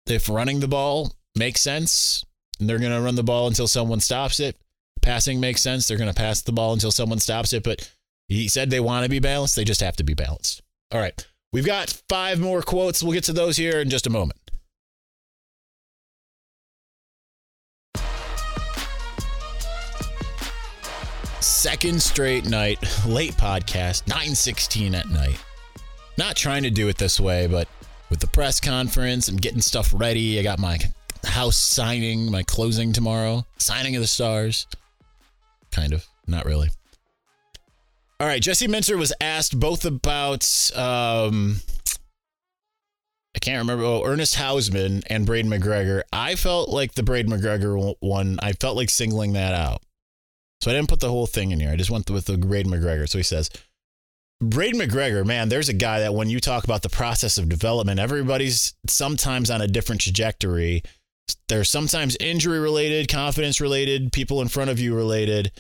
If 0.07 0.29
running 0.29 0.59
the 0.59 0.67
ball 0.67 1.15
makes 1.35 1.61
sense, 1.61 2.23
and 2.59 2.69
they're 2.69 2.79
going 2.79 2.91
to 2.91 3.01
run 3.01 3.15
the 3.15 3.23
ball 3.23 3.47
until 3.47 3.67
someone 3.67 3.99
stops 3.99 4.39
it. 4.39 4.55
Passing 5.01 5.39
makes 5.39 5.61
sense. 5.61 5.87
They're 5.87 5.97
going 5.97 6.11
to 6.11 6.15
pass 6.15 6.41
the 6.41 6.51
ball 6.51 6.73
until 6.73 6.91
someone 6.91 7.19
stops 7.19 7.53
it. 7.53 7.63
But 7.63 7.89
he 8.27 8.47
said 8.47 8.69
they 8.69 8.79
want 8.79 9.03
to 9.03 9.09
be 9.09 9.19
balanced. 9.19 9.55
They 9.55 9.63
just 9.63 9.81
have 9.81 9.95
to 9.97 10.03
be 10.03 10.13
balanced. 10.13 10.61
All 10.91 10.99
right. 10.99 11.25
We've 11.53 11.65
got 11.65 12.01
five 12.09 12.39
more 12.39 12.61
quotes. 12.61 13.01
We'll 13.01 13.13
get 13.13 13.23
to 13.25 13.33
those 13.33 13.57
here 13.57 13.79
in 13.79 13.89
just 13.89 14.07
a 14.07 14.11
moment. 14.11 14.39
Second 21.39 22.01
straight 22.01 22.45
night, 22.45 22.79
late 23.05 23.33
podcast, 23.33 24.07
916 24.07 24.95
at 24.95 25.07
night. 25.09 25.43
Not 26.17 26.35
trying 26.35 26.63
to 26.63 26.69
do 26.71 26.87
it 26.87 26.97
this 26.97 27.19
way, 27.19 27.47
but 27.47 27.67
with 28.09 28.19
the 28.19 28.27
press 28.27 28.59
conference 28.59 29.27
and 29.27 29.41
getting 29.41 29.61
stuff 29.61 29.93
ready, 29.95 30.39
I 30.39 30.43
got 30.43 30.59
my 30.59 30.79
house 31.23 31.57
signing, 31.57 32.31
my 32.31 32.43
closing 32.43 32.91
tomorrow, 32.91 33.45
signing 33.57 33.95
of 33.95 34.01
the 34.01 34.07
stars. 34.07 34.65
Kind 35.71 35.93
of, 35.93 36.05
not 36.25 36.45
really. 36.45 36.69
All 38.19 38.27
right, 38.27 38.41
Jesse 38.41 38.67
Minter 38.67 38.97
was 38.97 39.13
asked 39.21 39.59
both 39.59 39.85
about 39.85 40.43
um, 40.75 41.57
I 43.35 43.39
can't 43.39 43.59
remember. 43.59 43.83
Oh, 43.83 44.03
Ernest 44.03 44.35
Hausmann 44.35 45.03
and 45.07 45.27
Braiden 45.27 45.45
McGregor. 45.45 46.01
I 46.11 46.33
felt 46.33 46.69
like 46.69 46.95
the 46.95 47.03
Braiden 47.03 47.27
McGregor 47.27 47.93
one. 47.99 48.39
I 48.41 48.53
felt 48.53 48.75
like 48.75 48.89
singling 48.89 49.33
that 49.33 49.53
out, 49.53 49.83
so 50.61 50.71
I 50.71 50.73
didn't 50.73 50.89
put 50.89 50.99
the 50.99 51.09
whole 51.09 51.27
thing 51.27 51.51
in 51.51 51.59
here. 51.59 51.71
I 51.71 51.75
just 51.75 51.91
went 51.91 52.09
with 52.09 52.25
the 52.25 52.37
Braiden 52.37 52.67
McGregor. 52.67 53.07
So 53.07 53.17
he 53.17 53.23
says, 53.23 53.49
Braiden 54.41 54.75
McGregor, 54.75 55.25
man, 55.25 55.49
there's 55.49 55.69
a 55.69 55.73
guy 55.73 56.01
that 56.01 56.13
when 56.13 56.29
you 56.29 56.39
talk 56.39 56.63
about 56.63 56.83
the 56.83 56.89
process 56.89 57.37
of 57.37 57.49
development, 57.49 57.99
everybody's 57.99 58.73
sometimes 58.87 59.49
on 59.49 59.61
a 59.61 59.67
different 59.67 60.01
trajectory. 60.01 60.83
There's 61.49 61.69
sometimes 61.69 62.15
injury 62.19 62.59
related, 62.59 63.09
confidence 63.09 63.59
related, 63.59 64.13
people 64.13 64.41
in 64.41 64.47
front 64.47 64.69
of 64.69 64.79
you 64.79 64.95
related. 64.95 65.51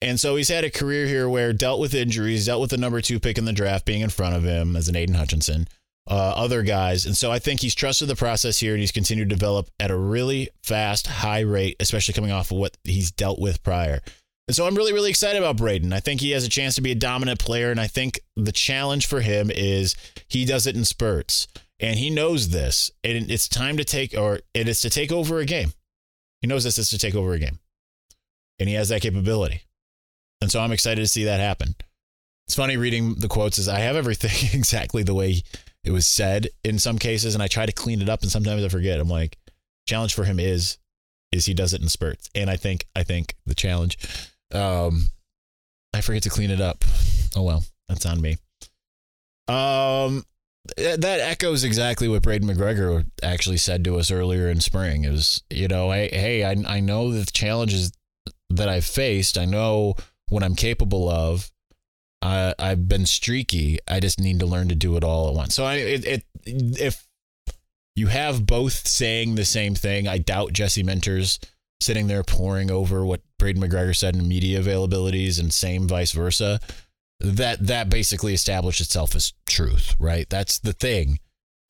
And 0.00 0.18
so 0.18 0.36
he's 0.36 0.48
had 0.48 0.64
a 0.64 0.70
career 0.70 1.06
here 1.06 1.28
where 1.28 1.52
dealt 1.52 1.78
with 1.78 1.94
injuries, 1.94 2.46
dealt 2.46 2.60
with 2.60 2.70
the 2.70 2.76
number 2.76 3.00
two 3.00 3.20
pick 3.20 3.38
in 3.38 3.44
the 3.44 3.52
draft 3.52 3.84
being 3.84 4.00
in 4.00 4.10
front 4.10 4.34
of 4.34 4.42
him 4.42 4.76
as 4.76 4.88
an 4.88 4.96
Aidan 4.96 5.14
Hutchinson, 5.14 5.68
uh, 6.10 6.14
other 6.14 6.62
guys. 6.62 7.06
And 7.06 7.16
so 7.16 7.30
I 7.30 7.38
think 7.38 7.60
he's 7.60 7.74
trusted 7.74 8.08
the 8.08 8.16
process 8.16 8.58
here 8.58 8.72
and 8.72 8.80
he's 8.80 8.92
continued 8.92 9.28
to 9.28 9.36
develop 9.36 9.70
at 9.78 9.90
a 9.90 9.96
really 9.96 10.48
fast, 10.62 11.06
high 11.06 11.40
rate, 11.40 11.76
especially 11.80 12.14
coming 12.14 12.32
off 12.32 12.50
of 12.50 12.56
what 12.56 12.76
he's 12.82 13.12
dealt 13.12 13.38
with 13.38 13.62
prior. 13.62 14.00
And 14.52 14.56
so 14.58 14.66
I'm 14.66 14.74
really, 14.74 14.92
really 14.92 15.08
excited 15.08 15.42
about 15.42 15.56
Braiden. 15.56 15.94
I 15.94 16.00
think 16.00 16.20
he 16.20 16.32
has 16.32 16.44
a 16.44 16.48
chance 16.50 16.74
to 16.74 16.82
be 16.82 16.92
a 16.92 16.94
dominant 16.94 17.38
player. 17.38 17.70
And 17.70 17.80
I 17.80 17.86
think 17.86 18.20
the 18.36 18.52
challenge 18.52 19.06
for 19.06 19.22
him 19.22 19.50
is 19.50 19.96
he 20.28 20.44
does 20.44 20.66
it 20.66 20.76
in 20.76 20.84
spurts. 20.84 21.48
And 21.80 21.98
he 21.98 22.10
knows 22.10 22.50
this. 22.50 22.90
And 23.02 23.30
it's 23.30 23.48
time 23.48 23.78
to 23.78 23.84
take, 23.84 24.14
or 24.14 24.40
it 24.52 24.68
is 24.68 24.82
to 24.82 24.90
take 24.90 25.10
over 25.10 25.38
a 25.38 25.46
game. 25.46 25.72
He 26.42 26.48
knows 26.48 26.64
this 26.64 26.76
is 26.76 26.90
to 26.90 26.98
take 26.98 27.14
over 27.14 27.32
a 27.32 27.38
game. 27.38 27.60
And 28.58 28.68
he 28.68 28.74
has 28.74 28.90
that 28.90 29.00
capability. 29.00 29.62
And 30.42 30.52
so 30.52 30.60
I'm 30.60 30.72
excited 30.72 31.00
to 31.00 31.08
see 31.08 31.24
that 31.24 31.40
happen. 31.40 31.74
It's 32.46 32.54
funny 32.54 32.76
reading 32.76 33.14
the 33.14 33.28
quotes 33.28 33.58
as 33.58 33.70
I 33.70 33.78
have 33.78 33.96
everything 33.96 34.50
exactly 34.52 35.02
the 35.02 35.14
way 35.14 35.40
it 35.82 35.92
was 35.92 36.06
said 36.06 36.48
in 36.62 36.78
some 36.78 36.98
cases, 36.98 37.32
and 37.32 37.42
I 37.42 37.46
try 37.46 37.64
to 37.64 37.72
clean 37.72 38.02
it 38.02 38.10
up, 38.10 38.20
and 38.20 38.30
sometimes 38.30 38.62
I 38.62 38.68
forget. 38.68 39.00
I'm 39.00 39.08
like, 39.08 39.38
challenge 39.88 40.12
for 40.12 40.24
him 40.24 40.38
is 40.38 40.76
is 41.32 41.46
he 41.46 41.54
does 41.54 41.72
it 41.72 41.80
in 41.80 41.88
spurts, 41.88 42.28
and 42.34 42.50
I 42.50 42.56
think 42.56 42.86
I 42.94 43.02
think 43.02 43.34
the 43.46 43.54
challenge, 43.54 43.96
um, 44.54 45.10
I 45.94 46.00
forget 46.00 46.22
to 46.24 46.30
clean 46.30 46.50
it 46.50 46.60
up. 46.60 46.84
Oh 47.36 47.42
well, 47.42 47.64
that's 47.88 48.06
on 48.06 48.20
me. 48.20 48.38
Um, 49.48 50.24
that 50.76 51.20
echoes 51.20 51.64
exactly 51.64 52.08
what 52.08 52.22
Braiden 52.22 52.44
McGregor 52.44 53.04
actually 53.22 53.56
said 53.56 53.84
to 53.84 53.98
us 53.98 54.10
earlier 54.10 54.48
in 54.48 54.60
spring. 54.60 55.10
Was, 55.10 55.42
you 55.50 55.68
know, 55.68 55.90
hey, 55.90 56.08
hey, 56.12 56.44
I 56.44 56.76
I 56.76 56.80
know 56.80 57.12
the 57.12 57.24
challenges 57.26 57.92
that 58.50 58.68
I've 58.68 58.84
faced. 58.84 59.38
I 59.38 59.44
know 59.44 59.94
what 60.28 60.42
I'm 60.42 60.54
capable 60.54 61.08
of. 61.08 61.50
I 62.20 62.54
I've 62.58 62.88
been 62.88 63.06
streaky. 63.06 63.78
I 63.88 64.00
just 64.00 64.20
need 64.20 64.40
to 64.40 64.46
learn 64.46 64.68
to 64.68 64.74
do 64.74 64.96
it 64.96 65.04
all 65.04 65.28
at 65.28 65.34
once. 65.34 65.54
So 65.54 65.64
I 65.64 65.74
it, 65.76 66.04
it 66.04 66.24
if 66.44 67.06
you 67.96 68.06
have 68.06 68.46
both 68.46 68.86
saying 68.86 69.34
the 69.34 69.44
same 69.44 69.74
thing, 69.74 70.08
I 70.08 70.18
doubt 70.18 70.52
Jesse 70.52 70.82
Minter's 70.82 71.38
sitting 71.82 72.06
there 72.06 72.22
poring 72.22 72.70
over 72.70 73.04
what 73.04 73.22
Braiden 73.38 73.58
McGregor 73.58 73.94
said 73.96 74.16
in 74.16 74.28
media 74.28 74.60
availabilities 74.60 75.38
and 75.40 75.52
same 75.52 75.88
vice 75.88 76.12
versa. 76.12 76.60
That 77.20 77.66
that 77.66 77.88
basically 77.88 78.34
established 78.34 78.80
itself 78.80 79.14
as 79.14 79.32
truth, 79.46 79.94
right? 79.98 80.28
That's 80.28 80.58
the 80.58 80.72
thing. 80.72 81.20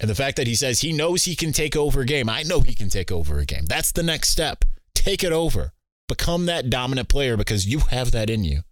And 0.00 0.08
the 0.08 0.14
fact 0.14 0.36
that 0.36 0.46
he 0.46 0.54
says 0.54 0.80
he 0.80 0.92
knows 0.92 1.24
he 1.24 1.36
can 1.36 1.52
take 1.52 1.76
over 1.76 2.00
a 2.00 2.06
game. 2.06 2.28
I 2.28 2.42
know 2.42 2.60
he 2.60 2.74
can 2.74 2.88
take 2.88 3.12
over 3.12 3.38
a 3.38 3.44
game. 3.44 3.66
That's 3.66 3.92
the 3.92 4.02
next 4.02 4.30
step. 4.30 4.64
Take 4.94 5.22
it 5.22 5.32
over 5.32 5.72
become 6.12 6.44
that 6.46 6.68
dominant 6.68 7.08
player 7.08 7.38
because 7.38 7.66
you 7.66 7.78
have 7.90 8.10
that 8.10 8.28
in 8.28 8.44
you. 8.44 8.56
And 8.56 8.64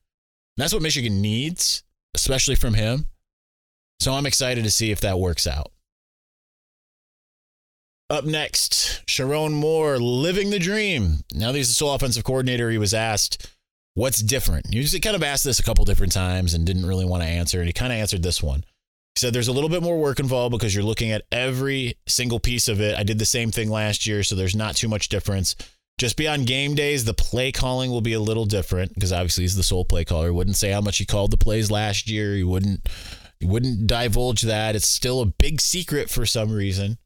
that's 0.58 0.74
what 0.74 0.82
Michigan 0.82 1.22
needs, 1.22 1.82
especially 2.14 2.54
from 2.54 2.74
him. 2.74 3.06
So 3.98 4.12
I'm 4.12 4.26
excited 4.26 4.64
to 4.64 4.70
see 4.70 4.90
if 4.90 5.00
that 5.00 5.18
works 5.18 5.46
out. 5.46 5.72
Up 8.10 8.24
next, 8.24 9.06
Sherrone 9.06 9.52
Moore 9.52 9.96
living 10.00 10.50
the 10.50 10.58
dream. 10.58 11.20
Now 11.32 11.52
that 11.52 11.58
he's 11.58 11.68
the 11.68 11.74
sole 11.74 11.94
offensive 11.94 12.24
coordinator, 12.24 12.68
he 12.68 12.76
was 12.76 12.92
asked, 12.92 13.48
What's 13.94 14.20
different? 14.20 14.74
He 14.74 15.00
kind 15.00 15.14
of 15.14 15.22
asked 15.22 15.44
this 15.44 15.60
a 15.60 15.62
couple 15.62 15.84
different 15.84 16.12
times 16.12 16.52
and 16.52 16.66
didn't 16.66 16.86
really 16.86 17.04
want 17.04 17.22
to 17.22 17.28
answer. 17.28 17.60
And 17.60 17.68
he 17.68 17.72
kind 17.72 17.92
of 17.92 17.98
answered 17.98 18.24
this 18.24 18.42
one. 18.42 18.64
He 19.14 19.20
said, 19.20 19.32
There's 19.32 19.46
a 19.46 19.52
little 19.52 19.68
bit 19.68 19.82
more 19.82 20.00
work 20.00 20.18
involved 20.18 20.50
because 20.50 20.74
you're 20.74 20.82
looking 20.82 21.12
at 21.12 21.22
every 21.30 21.94
single 22.08 22.40
piece 22.40 22.66
of 22.66 22.80
it. 22.80 22.98
I 22.98 23.04
did 23.04 23.20
the 23.20 23.24
same 23.24 23.52
thing 23.52 23.70
last 23.70 24.08
year, 24.08 24.24
so 24.24 24.34
there's 24.34 24.56
not 24.56 24.74
too 24.74 24.88
much 24.88 25.08
difference. 25.08 25.54
Just 25.96 26.16
beyond 26.16 26.48
game 26.48 26.74
days, 26.74 27.04
the 27.04 27.14
play 27.14 27.52
calling 27.52 27.92
will 27.92 28.00
be 28.00 28.14
a 28.14 28.20
little 28.20 28.46
different 28.46 28.92
because 28.94 29.12
obviously 29.12 29.44
he's 29.44 29.54
the 29.54 29.62
sole 29.62 29.84
play 29.84 30.04
caller. 30.04 30.32
Wouldn't 30.32 30.56
say 30.56 30.72
how 30.72 30.80
much 30.80 30.98
he 30.98 31.06
called 31.06 31.30
the 31.30 31.36
plays 31.36 31.70
last 31.70 32.10
year. 32.10 32.34
He 32.34 32.42
wouldn't 32.42 32.88
he 33.38 33.46
wouldn't 33.46 33.86
divulge 33.86 34.42
that. 34.42 34.74
It's 34.74 34.88
still 34.88 35.20
a 35.20 35.26
big 35.26 35.60
secret 35.60 36.10
for 36.10 36.26
some 36.26 36.50
reason. 36.50 36.98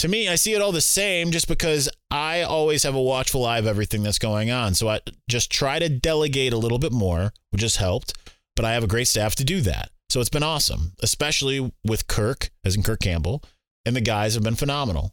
To 0.00 0.08
me, 0.08 0.30
I 0.30 0.36
see 0.36 0.54
it 0.54 0.62
all 0.62 0.72
the 0.72 0.80
same 0.80 1.30
just 1.30 1.46
because 1.46 1.86
I 2.10 2.40
always 2.40 2.84
have 2.84 2.94
a 2.94 3.02
watchful 3.02 3.44
eye 3.44 3.58
of 3.58 3.66
everything 3.66 4.02
that's 4.02 4.18
going 4.18 4.50
on. 4.50 4.72
So 4.72 4.88
I 4.88 5.00
just 5.28 5.52
try 5.52 5.78
to 5.78 5.90
delegate 5.90 6.54
a 6.54 6.56
little 6.56 6.78
bit 6.78 6.90
more, 6.90 7.34
which 7.50 7.60
has 7.60 7.76
helped. 7.76 8.16
But 8.56 8.64
I 8.64 8.72
have 8.72 8.82
a 8.82 8.86
great 8.86 9.08
staff 9.08 9.34
to 9.34 9.44
do 9.44 9.60
that. 9.60 9.90
So 10.08 10.18
it's 10.20 10.30
been 10.30 10.42
awesome, 10.42 10.92
especially 11.02 11.70
with 11.84 12.06
Kirk, 12.06 12.48
as 12.64 12.76
in 12.76 12.82
Kirk 12.82 13.00
Campbell, 13.00 13.42
and 13.84 13.94
the 13.94 14.00
guys 14.00 14.32
have 14.32 14.42
been 14.42 14.54
phenomenal. 14.54 15.12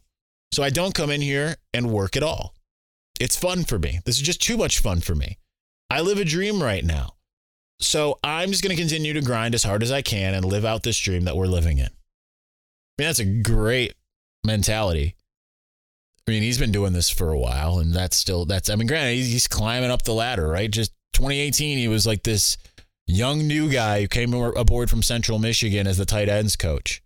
So 0.52 0.62
I 0.62 0.70
don't 0.70 0.94
come 0.94 1.10
in 1.10 1.20
here 1.20 1.56
and 1.74 1.92
work 1.92 2.16
at 2.16 2.22
all. 2.22 2.54
It's 3.20 3.36
fun 3.36 3.64
for 3.64 3.78
me. 3.78 4.00
This 4.06 4.16
is 4.16 4.22
just 4.22 4.40
too 4.40 4.56
much 4.56 4.78
fun 4.78 5.02
for 5.02 5.14
me. 5.14 5.36
I 5.90 6.00
live 6.00 6.16
a 6.16 6.24
dream 6.24 6.62
right 6.62 6.82
now. 6.82 7.12
So 7.78 8.18
I'm 8.24 8.52
just 8.52 8.62
going 8.62 8.74
to 8.74 8.82
continue 8.82 9.12
to 9.12 9.20
grind 9.20 9.54
as 9.54 9.64
hard 9.64 9.82
as 9.82 9.92
I 9.92 10.00
can 10.00 10.32
and 10.32 10.46
live 10.46 10.64
out 10.64 10.82
this 10.82 10.98
dream 10.98 11.24
that 11.24 11.36
we're 11.36 11.44
living 11.44 11.76
in. 11.76 11.88
I 11.88 13.02
mean, 13.02 13.08
that's 13.08 13.18
a 13.18 13.26
great 13.26 13.92
mentality. 14.44 15.14
I 16.26 16.30
mean, 16.30 16.42
he's 16.42 16.58
been 16.58 16.72
doing 16.72 16.92
this 16.92 17.08
for 17.08 17.30
a 17.30 17.38
while, 17.38 17.78
and 17.78 17.94
that's 17.94 18.16
still, 18.16 18.44
that's, 18.44 18.68
I 18.68 18.76
mean, 18.76 18.86
granted, 18.86 19.14
he's, 19.14 19.48
climbing 19.48 19.90
up 19.90 20.02
the 20.02 20.12
ladder, 20.12 20.46
right? 20.46 20.70
Just 20.70 20.92
2018, 21.14 21.78
he 21.78 21.88
was 21.88 22.06
like 22.06 22.22
this 22.22 22.58
young 23.06 23.46
new 23.46 23.70
guy 23.70 24.02
who 24.02 24.08
came 24.08 24.34
aboard 24.34 24.90
from 24.90 25.02
Central 25.02 25.38
Michigan 25.38 25.86
as 25.86 25.96
the 25.96 26.04
tight 26.04 26.28
ends 26.28 26.54
coach. 26.54 27.02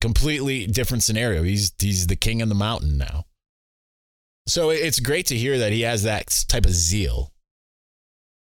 Completely 0.00 0.66
different 0.66 1.02
scenario. 1.02 1.42
He's, 1.42 1.72
he's 1.78 2.06
the 2.06 2.16
king 2.16 2.40
of 2.40 2.48
the 2.48 2.54
mountain 2.54 2.96
now. 2.96 3.24
So 4.46 4.70
it's 4.70 5.00
great 5.00 5.26
to 5.26 5.36
hear 5.36 5.58
that 5.58 5.72
he 5.72 5.82
has 5.82 6.04
that 6.04 6.44
type 6.48 6.64
of 6.64 6.72
zeal. 6.72 7.32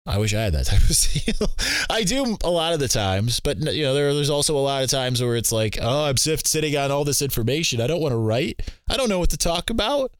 I 0.06 0.18
wish 0.18 0.34
I 0.34 0.42
had 0.42 0.52
that 0.52 0.66
type 0.66 0.82
of 0.82 0.96
skill. 0.96 1.48
I 1.88 2.02
do 2.02 2.36
a 2.44 2.50
lot 2.50 2.74
of 2.74 2.80
the 2.80 2.88
times, 2.88 3.40
but 3.40 3.58
you 3.58 3.84
know, 3.84 3.94
there, 3.94 4.12
there's 4.14 4.30
also 4.30 4.56
a 4.56 4.60
lot 4.60 4.82
of 4.84 4.90
times 4.90 5.22
where 5.22 5.36
it's 5.36 5.52
like, 5.52 5.78
oh, 5.80 6.04
I'm 6.04 6.16
sitting 6.16 6.76
on 6.76 6.90
all 6.90 7.04
this 7.04 7.22
information. 7.22 7.80
I 7.80 7.86
don't 7.86 8.00
want 8.00 8.12
to 8.12 8.18
write. 8.18 8.60
I 8.88 8.96
don't 8.96 9.08
know 9.08 9.18
what 9.18 9.30
to 9.30 9.38
talk 9.38 9.70
about. 9.70 10.12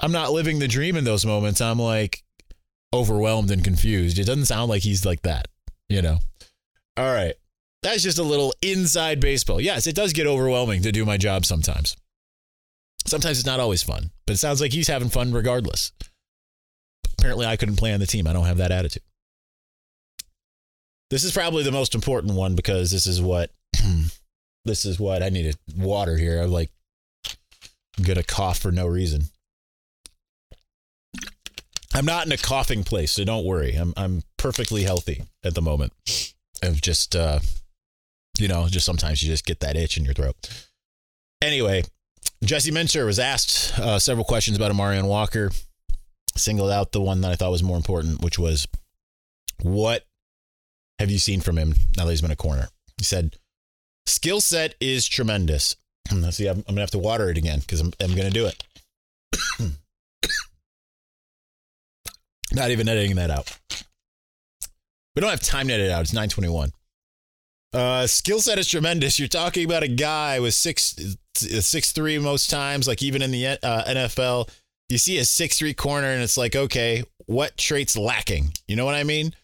I'm 0.00 0.12
not 0.12 0.32
living 0.32 0.58
the 0.58 0.68
dream 0.68 0.96
in 0.96 1.04
those 1.04 1.26
moments. 1.26 1.60
I'm 1.60 1.78
like 1.78 2.22
overwhelmed 2.92 3.50
and 3.50 3.62
confused. 3.62 4.18
It 4.18 4.24
doesn't 4.24 4.46
sound 4.46 4.68
like 4.68 4.82
he's 4.82 5.06
like 5.06 5.22
that, 5.22 5.48
you 5.88 6.02
know. 6.02 6.18
All 6.96 7.12
right. 7.12 7.34
That's 7.82 8.02
just 8.02 8.18
a 8.18 8.22
little 8.22 8.54
inside 8.62 9.20
baseball. 9.20 9.60
Yes, 9.60 9.86
it 9.86 9.96
does 9.96 10.12
get 10.12 10.26
overwhelming 10.26 10.82
to 10.82 10.92
do 10.92 11.04
my 11.04 11.16
job 11.16 11.44
sometimes. 11.44 11.96
Sometimes 13.06 13.38
it's 13.38 13.46
not 13.46 13.60
always 13.60 13.82
fun, 13.82 14.10
but 14.26 14.34
it 14.34 14.38
sounds 14.38 14.60
like 14.60 14.72
he's 14.72 14.88
having 14.88 15.08
fun 15.08 15.32
regardless. 15.32 15.92
Apparently, 17.22 17.46
I 17.46 17.56
couldn't 17.56 17.76
play 17.76 17.94
on 17.94 18.00
the 18.00 18.06
team. 18.06 18.26
I 18.26 18.32
don't 18.32 18.46
have 18.46 18.56
that 18.56 18.72
attitude. 18.72 19.04
This 21.08 21.22
is 21.22 21.30
probably 21.30 21.62
the 21.62 21.70
most 21.70 21.94
important 21.94 22.34
one 22.34 22.56
because 22.56 22.90
this 22.90 23.06
is 23.06 23.22
what 23.22 23.52
this 24.64 24.84
is 24.84 24.98
what 24.98 25.22
I 25.22 25.28
needed 25.28 25.56
water 25.76 26.16
here. 26.16 26.42
I'm 26.42 26.50
like 26.50 26.70
I'm 27.96 28.02
gonna 28.02 28.24
cough 28.24 28.58
for 28.58 28.72
no 28.72 28.88
reason. 28.88 29.26
I'm 31.94 32.06
not 32.06 32.26
in 32.26 32.32
a 32.32 32.36
coughing 32.36 32.82
place, 32.82 33.12
so 33.12 33.22
don't 33.22 33.44
worry. 33.44 33.76
I'm 33.76 33.94
I'm 33.96 34.24
perfectly 34.36 34.82
healthy 34.82 35.22
at 35.44 35.54
the 35.54 35.62
moment. 35.62 35.92
Of 36.60 36.80
just 36.80 37.14
uh 37.14 37.38
you 38.36 38.48
know, 38.48 38.66
just 38.66 38.84
sometimes 38.84 39.22
you 39.22 39.28
just 39.28 39.46
get 39.46 39.60
that 39.60 39.76
itch 39.76 39.96
in 39.96 40.04
your 40.04 40.14
throat. 40.14 40.34
Anyway, 41.40 41.84
Jesse 42.42 42.72
Minter 42.72 43.06
was 43.06 43.20
asked 43.20 43.78
uh, 43.78 44.00
several 44.00 44.24
questions 44.24 44.56
about 44.56 44.72
Amorion 44.72 45.06
Walker. 45.06 45.52
Singled 46.36 46.70
out 46.70 46.92
the 46.92 47.00
one 47.00 47.20
that 47.20 47.30
I 47.30 47.36
thought 47.36 47.50
was 47.50 47.62
more 47.62 47.76
important, 47.76 48.22
which 48.22 48.38
was, 48.38 48.66
"What 49.60 50.06
have 50.98 51.10
you 51.10 51.18
seen 51.18 51.40
from 51.40 51.58
him 51.58 51.74
now 51.96 52.04
that 52.04 52.10
he's 52.10 52.22
been 52.22 52.30
a 52.30 52.36
corner?" 52.36 52.68
He 52.96 53.04
said, 53.04 53.36
"Skill 54.06 54.40
set 54.40 54.74
is 54.80 55.06
tremendous." 55.06 55.76
Let's 56.10 56.36
see, 56.36 56.48
I'm, 56.48 56.58
I'm, 56.58 56.74
gonna 56.74 56.80
have 56.80 56.90
to 56.92 56.98
water 56.98 57.30
it 57.30 57.38
again 57.38 57.60
because 57.60 57.80
I'm, 57.80 57.92
I'm 58.00 58.14
gonna 58.14 58.30
do 58.30 58.46
it. 58.46 58.64
Not 62.52 62.70
even 62.70 62.88
editing 62.88 63.16
that 63.16 63.30
out. 63.30 63.58
We 65.14 65.20
don't 65.20 65.30
have 65.30 65.40
time 65.40 65.68
to 65.68 65.74
edit 65.74 65.90
out. 65.90 66.02
It's 66.02 66.12
921. 66.12 66.72
Uh, 67.72 68.06
skill 68.06 68.40
set 68.40 68.58
is 68.58 68.68
tremendous. 68.68 69.18
You're 69.18 69.28
talking 69.28 69.64
about 69.64 69.82
a 69.82 69.88
guy 69.88 70.40
with 70.40 70.54
six 70.54 71.16
six 71.34 71.92
three 71.92 72.18
most 72.18 72.50
times, 72.50 72.86
like 72.86 73.02
even 73.02 73.22
in 73.22 73.30
the 73.30 73.46
uh, 73.46 73.84
NFL. 73.84 74.50
You 74.92 74.98
see 74.98 75.16
a 75.16 75.24
six 75.24 75.58
three 75.58 75.72
corner, 75.72 76.08
and 76.08 76.22
it's 76.22 76.36
like, 76.36 76.54
okay, 76.54 77.02
what 77.24 77.56
traits 77.56 77.96
lacking? 77.96 78.52
You 78.68 78.76
know 78.76 78.84
what 78.84 78.94
I 78.94 79.04
mean? 79.04 79.34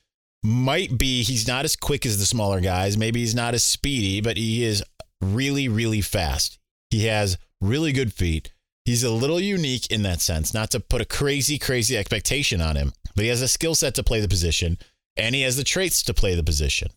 Might 0.42 0.98
be 0.98 1.22
he's 1.22 1.48
not 1.48 1.64
as 1.64 1.74
quick 1.74 2.04
as 2.04 2.18
the 2.18 2.26
smaller 2.26 2.60
guys. 2.60 2.98
Maybe 2.98 3.20
he's 3.20 3.34
not 3.34 3.54
as 3.54 3.64
speedy, 3.64 4.20
but 4.20 4.36
he 4.36 4.62
is 4.62 4.84
really, 5.22 5.66
really 5.66 6.02
fast. 6.02 6.58
He 6.90 7.06
has 7.06 7.38
really 7.62 7.92
good 7.92 8.12
feet. 8.12 8.52
He's 8.84 9.02
a 9.02 9.10
little 9.10 9.40
unique 9.40 9.90
in 9.90 10.02
that 10.02 10.20
sense, 10.20 10.52
not 10.52 10.70
to 10.72 10.80
put 10.80 11.00
a 11.00 11.06
crazy, 11.06 11.58
crazy 11.58 11.96
expectation 11.96 12.60
on 12.60 12.76
him, 12.76 12.92
but 13.14 13.22
he 13.22 13.30
has 13.30 13.40
a 13.40 13.48
skill 13.48 13.74
set 13.74 13.94
to 13.94 14.02
play 14.02 14.20
the 14.20 14.28
position 14.28 14.76
and 15.16 15.34
he 15.34 15.40
has 15.42 15.56
the 15.56 15.64
traits 15.64 16.02
to 16.02 16.12
play 16.12 16.34
the 16.34 16.44
position. 16.44 16.88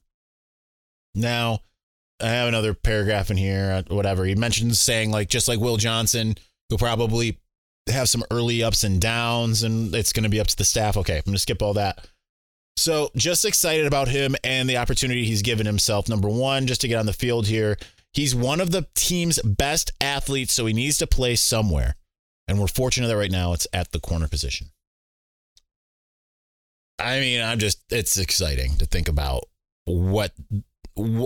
Now, 1.16 1.60
I 2.22 2.28
have 2.28 2.50
another 2.50 2.74
paragraph 2.74 3.32
in 3.32 3.38
here, 3.38 3.72
uh, 3.90 3.96
whatever. 3.96 4.26
He 4.26 4.36
mentions 4.36 4.78
saying, 4.78 5.10
like, 5.10 5.30
just 5.30 5.48
like 5.48 5.60
Will 5.62 5.78
Johnson, 5.78 6.36
he'll 6.68 6.78
probably 6.78 7.38
have 7.88 8.10
some 8.10 8.24
early 8.32 8.64
ups 8.64 8.84
and 8.84 9.02
downs, 9.02 9.64
and 9.64 9.94
it's 9.96 10.14
going 10.14 10.24
to 10.24 10.30
be 10.30 10.40
up 10.40 10.48
to 10.48 10.58
the 10.58 10.66
staff. 10.66 10.98
Okay, 10.98 11.18
I'm 11.18 11.24
going 11.26 11.34
to 11.34 11.40
skip 11.40 11.62
all 11.62 11.74
that. 11.74 12.06
So, 12.78 13.10
just 13.16 13.46
excited 13.46 13.86
about 13.86 14.08
him 14.08 14.36
and 14.44 14.70
the 14.70 14.78
opportunity 14.78 15.26
he's 15.26 15.42
given 15.42 15.66
himself. 15.66 16.08
Number 16.08 16.30
one, 16.30 16.68
just 16.68 16.82
to 16.82 16.88
get 16.88 17.00
on 17.00 17.06
the 17.06 17.14
field 17.14 17.48
here. 17.48 17.78
He's 18.14 18.36
one 18.36 18.60
of 18.60 18.72
the 18.72 18.88
team's 18.94 19.42
best 19.42 19.92
athletes, 20.02 20.54
so 20.54 20.66
he 20.66 20.74
needs 20.74 20.98
to 20.98 21.08
play 21.08 21.36
somewhere. 21.36 21.96
And 22.48 22.60
we're 22.60 22.68
fortunate 22.68 23.08
that 23.08 23.18
right 23.18 23.32
now 23.32 23.54
it's 23.54 23.68
at 23.72 23.92
the 23.92 24.00
corner 24.00 24.28
position. 24.28 24.68
I 27.00 27.20
mean, 27.20 27.42
I'm 27.42 27.60
just, 27.60 27.82
it's 27.90 28.18
exciting 28.18 28.78
to 28.78 28.86
think 28.86 29.08
about 29.08 29.46
what 29.86 30.34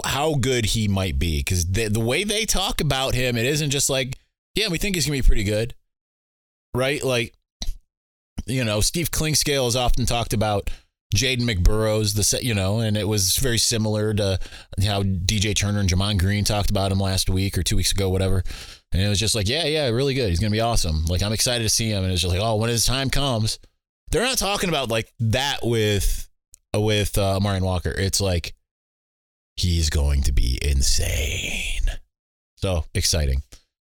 how 0.06 0.36
good 0.36 0.66
he 0.66 0.88
might 0.88 1.18
be 1.18 1.40
because 1.40 1.66
the, 1.66 1.88
the 1.88 2.00
way 2.00 2.24
they 2.24 2.46
talk 2.46 2.82
about 2.82 3.16
him, 3.16 3.36
it 3.36 3.46
isn't 3.46 3.72
just 3.72 3.90
like, 3.90 4.18
yeah, 4.54 4.68
we 4.70 4.78
think 4.78 4.96
he's 4.96 5.06
gonna 5.06 5.18
be 5.18 5.22
pretty 5.22 5.44
good, 5.44 5.74
right? 6.76 7.04
Like, 7.04 7.34
you 8.46 8.64
know, 8.64 8.82
Steve 8.82 9.12
Clinkscale 9.12 9.66
has 9.66 9.76
often 9.76 10.06
talked 10.06 10.34
about 10.34 10.70
Ja'Den 11.16 11.42
McBurrows, 11.42 12.16
the 12.16 12.24
set, 12.24 12.44
you 12.44 12.54
know, 12.54 12.80
and 12.80 12.98
it 12.98 13.08
was 13.08 13.38
very 13.38 13.58
similar 13.58 14.14
to 14.14 14.40
how 14.86 15.04
DJ 15.04 15.56
Turner 15.56 15.80
and 15.80 15.90
Gemon 15.90 16.20
Green 16.20 16.44
talked 16.44 16.70
about 16.70 16.92
him 16.92 17.00
last 17.00 17.30
week 17.30 17.58
or 17.58 17.64
two 17.64 17.78
weeks 17.78 17.92
ago, 17.92 18.10
whatever. 18.10 18.44
And 18.92 19.02
it 19.02 19.08
was 19.08 19.20
just 19.20 19.36
like, 19.36 19.48
yeah, 19.48 19.66
yeah, 19.66 19.88
really 19.90 20.14
good. 20.14 20.30
He's 20.30 20.40
gonna 20.40 20.52
be 20.52 20.62
awesome. 20.62 21.06
Like, 21.06 21.24
I'm 21.24 21.34
excited 21.34 21.64
to 21.64 21.70
see 21.70 21.90
him. 21.90 22.04
And 22.04 22.12
it's 22.12 22.22
just 22.22 22.34
like, 22.34 22.44
oh, 22.44 22.56
when 22.58 22.70
his 22.70 22.86
time 22.86 23.10
comes, 23.10 23.60
they're 24.12 24.24
not 24.24 24.38
talking 24.38 24.70
about 24.70 24.90
like 24.90 25.12
that 25.20 25.60
with 25.64 26.30
with 26.76 27.18
uh, 27.18 27.40
Marion 27.40 27.64
Walker. 27.64 27.92
It's 27.92 28.22
like 28.22 28.54
he's 29.56 29.90
going 29.90 30.24
to 30.24 30.32
be 30.32 30.60
insane. 30.62 31.82
So 32.58 32.86
exciting. 32.94 33.42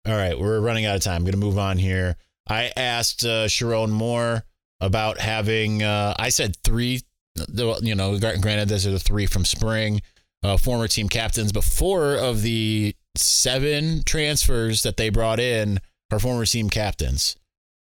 All 0.07 0.15
right, 0.15 0.39
we're 0.39 0.61
running 0.61 0.85
out 0.85 0.97
of 0.97 1.03
time. 1.03 1.25
I'm 1.25 1.33
to 1.33 1.37
move 1.37 1.59
on 1.59 1.79
here. 1.79 2.17
I 2.49 2.73
asked 2.77 3.25
uh, 3.25 3.47
Sherrone 3.47 3.91
Moore 3.91 4.45
about 4.81 5.19
having, 5.19 5.83
uh, 5.83 6.15
I 6.19 6.29
said 6.29 6.57
three, 6.63 7.03
you 7.49 7.95
know, 7.95 8.19
granted, 8.19 8.69
these 8.69 8.87
are 8.87 8.93
the 8.93 8.99
three 8.99 9.27
from 9.27 9.45
spring, 9.45 10.01
uh, 10.43 10.57
former 10.57 10.89
team 10.89 11.09
captains, 11.09 11.53
but 11.53 11.65
four 11.65 12.15
of 12.15 12.43
the 12.43 12.95
seven 13.17 14.03
transfers 14.05 14.83
that 14.83 14.97
they 14.97 15.09
brought 15.09 15.41
in 15.41 15.81
are 16.11 16.19
former 16.19 16.45
team 16.45 16.71
captains. 16.71 17.37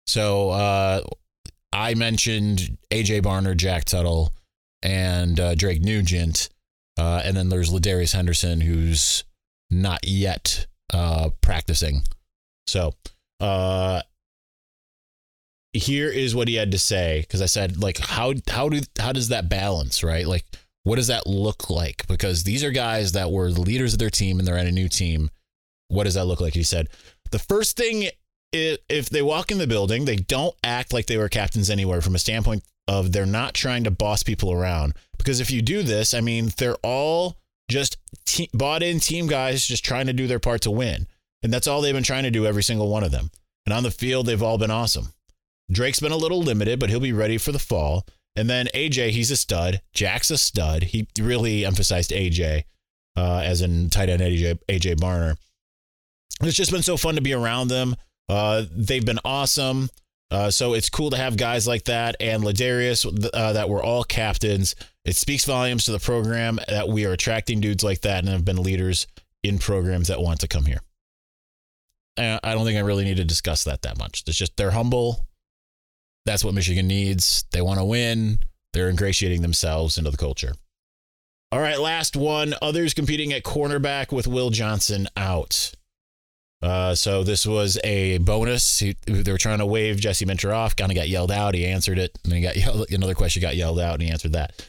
So 0.07 0.51
uh, 0.51 1.03
I 1.73 1.95
mentioned 1.95 2.79
AJ 2.91 3.23
Barner, 3.23 3.57
Jack 3.57 3.85
Tuttle, 3.85 4.33
and 4.83 5.39
uh, 5.39 5.55
Drake 5.55 5.83
Nugent. 5.83 6.49
Uh, 6.99 7.21
and 7.25 7.37
then 7.37 7.49
there's 7.51 7.71
Ladarius 7.71 8.15
Henderson, 8.15 8.61
who's 8.61 9.25
not 9.71 10.01
yet 10.07 10.67
uh, 10.93 11.31
practicing. 11.43 12.03
So 12.67 12.95
uh, 13.41 14.01
here 15.79 16.09
is 16.09 16.35
what 16.35 16.49
he 16.49 16.55
had 16.55 16.73
to 16.73 16.79
say 16.79 17.21
because 17.21 17.43
I 17.43 17.47
said 17.47 17.77
like 17.77 17.99
how 17.99 18.35
how 18.49 18.69
do 18.69 18.81
how 18.99 19.13
does 19.13 19.29
that 19.29 19.49
balance 19.49 20.03
right 20.03 20.27
like 20.27 20.45
what 20.85 20.97
does 20.97 21.09
that 21.09 21.27
look 21.27 21.69
like 21.69 22.07
because 22.07 22.45
these 22.45 22.63
are 22.63 22.71
guys 22.71 23.13
that 23.13 23.31
were 23.31 23.51
the 23.51 23.61
leaders 23.61 23.93
of 23.93 23.99
their 23.99 24.11
team 24.11 24.39
and 24.39 24.47
they're 24.47 24.59
at 24.59 24.67
a 24.67 24.73
new 24.73 24.89
team. 24.89 25.31
What 25.89 26.05
does 26.05 26.15
that 26.15 26.27
look 26.27 26.41
like? 26.41 26.55
He 26.55 26.63
said 26.63 26.89
the 27.31 27.39
first 27.39 27.77
thing 27.77 28.09
if 28.53 29.11
they 29.11 29.23
walk 29.23 29.51
in 29.51 29.59
the 29.59 29.67
building, 29.67 30.05
they 30.05 30.17
don't 30.17 30.55
act 30.65 30.93
like 30.93 31.07
they 31.07 31.17
were 31.17 31.29
captains 31.29 31.71
anywhere 31.71 32.01
from 32.01 32.15
a 32.15 32.19
standpoint 32.19 32.63
of 32.89 33.13
they're 33.13 33.27
not 33.27 33.55
trying 33.55 33.85
to 33.85 33.91
boss 33.91 34.23
people 34.23 34.53
around. 34.53 34.95
Because 35.19 35.41
if 35.41 35.51
you 35.51 35.63
do 35.63 35.83
this, 35.83 36.15
I 36.15 36.21
mean, 36.21 36.53
they're 36.57 36.77
all 36.83 37.37
just 37.69 37.99
te- 38.25 38.51
bought 38.55 38.83
in 38.83 39.01
team 39.01 39.27
guys 39.27 39.67
just 39.67 39.85
trying 39.85 40.07
to 40.07 40.13
do 40.13 40.27
their 40.27 40.39
part 40.39 40.63
to 40.63 40.71
win. 40.71 41.07
And 41.43 41.53
that's 41.53 41.67
all 41.67 41.81
they've 41.81 41.95
been 41.95 42.03
trying 42.03 42.23
to 42.23 42.31
do, 42.31 42.47
every 42.47 42.63
single 42.63 42.89
one 42.89 43.03
of 43.05 43.11
them. 43.11 43.31
And 43.67 43.73
on 43.73 43.83
the 43.83 43.91
field, 43.91 44.27
they've 44.27 44.43
all 44.43 44.59
been 44.59 44.71
awesome. 44.71 45.13
Drake's 45.71 46.01
been 46.01 46.13
a 46.13 46.17
little 46.17 46.41
limited, 46.41 46.79
but 46.79 46.91
he'll 46.91 47.01
be 47.01 47.13
ready 47.13 47.39
for 47.39 47.53
the 47.53 47.59
fall. 47.59 48.07
And 48.37 48.49
then 48.51 48.69
AJ, 48.75 49.11
he's 49.11 49.31
a 49.31 49.37
stud. 49.37 49.81
Jack's 49.95 50.31
a 50.31 50.39
stud. 50.39 50.85
He 50.85 51.09
really 51.19 51.65
emphasized 51.65 52.11
AJ, 52.11 52.65
uh, 53.17 53.43
as 53.45 53.63
in 53.63 53.89
tight 53.89 54.09
end 54.09 54.23
AJ, 54.23 54.59
AJ 54.69 54.97
Barner. 54.97 55.37
It's 56.43 56.57
just 56.57 56.71
been 56.71 56.83
so 56.83 56.97
fun 56.97 57.15
to 57.15 57.23
be 57.23 57.33
around 57.33 57.69
them. 57.69 57.97
Uh, 58.29 58.65
they've 58.71 59.05
been 59.05 59.21
awesome. 59.25 59.89
Uh, 60.31 60.51
so 60.51 60.75
it's 60.75 60.91
cool 60.91 61.11
to 61.11 61.17
have 61.17 61.37
guys 61.37 61.69
like 61.69 61.85
that 61.85 62.17
and 62.19 62.43
Ladarius 62.43 63.07
uh, 63.33 63.53
that 63.53 63.69
were 63.69 63.83
all 63.83 64.05
captains. 64.05 64.75
It 65.05 65.15
speaks 65.15 65.45
volumes 65.45 65.85
to 65.85 65.93
the 65.93 66.01
program 66.01 66.59
that 66.69 66.89
we 66.89 67.07
are 67.07 67.13
attracting 67.13 67.61
dudes 67.61 67.85
like 67.85 68.01
that 68.01 68.25
and 68.25 68.29
have 68.29 68.45
been 68.45 68.63
leaders 68.63 69.07
in 69.45 69.59
programs 69.59 70.09
that 70.09 70.21
want 70.21 70.41
to 70.41 70.49
come 70.49 70.67
here. 70.67 70.81
I 72.19 72.55
don't 72.55 72.65
think 72.65 72.79
I 72.79 72.81
really 72.81 73.05
need 73.05 73.19
to 73.19 73.25
discuss 73.25 73.65
that 73.65 73.83
that 73.83 73.99
much. 73.99 74.25
It's 74.27 74.39
just 74.39 74.57
they're 74.57 74.71
humble. 74.71 75.27
That's 76.27 76.45
what 76.45 76.53
Michigan 76.53 76.87
needs. 76.87 77.45
They 77.53 77.63
want 77.63 77.79
to 77.79 77.85
win. 77.85 78.41
They're 78.75 78.91
ingratiating 78.91 79.41
themselves 79.41 79.97
into 79.97 80.11
the 80.11 80.17
culture. 80.19 80.53
All 81.53 81.61
right, 81.61 81.81
last 81.81 82.17
one. 82.17 82.55
Others 82.61 82.93
competing 82.93 83.33
at 83.33 83.45
cornerback 83.45 84.13
with 84.13 84.27
Will 84.27 84.51
Johnson 84.51 85.07
out. 85.17 85.73
Uh, 86.61 86.95
so 86.95 87.23
this 87.23 87.47
was 87.47 87.79
a 87.85 88.19
bonus. 88.19 88.81
He, 88.81 88.97
they 89.07 89.31
were 89.31 89.39
trying 89.39 89.59
to 89.59 89.67
wave 89.67 89.99
Jesse 89.99 90.25
Minter 90.25 90.53
off. 90.53 90.75
Kind 90.75 90.91
of 90.91 90.97
got 90.97 91.09
yelled 91.09 91.31
out. 91.31 91.55
He 91.55 91.65
answered 91.65 91.99
it. 91.99 92.19
And 92.25 92.33
then 92.33 92.39
he 92.39 92.43
got 92.43 92.57
yelled, 92.57 92.91
another 92.91 93.15
question 93.15 93.41
got 93.41 93.57
yelled 93.57 93.79
out, 93.79 93.95
and 93.95 94.03
he 94.03 94.11
answered 94.11 94.33
that. 94.33 94.67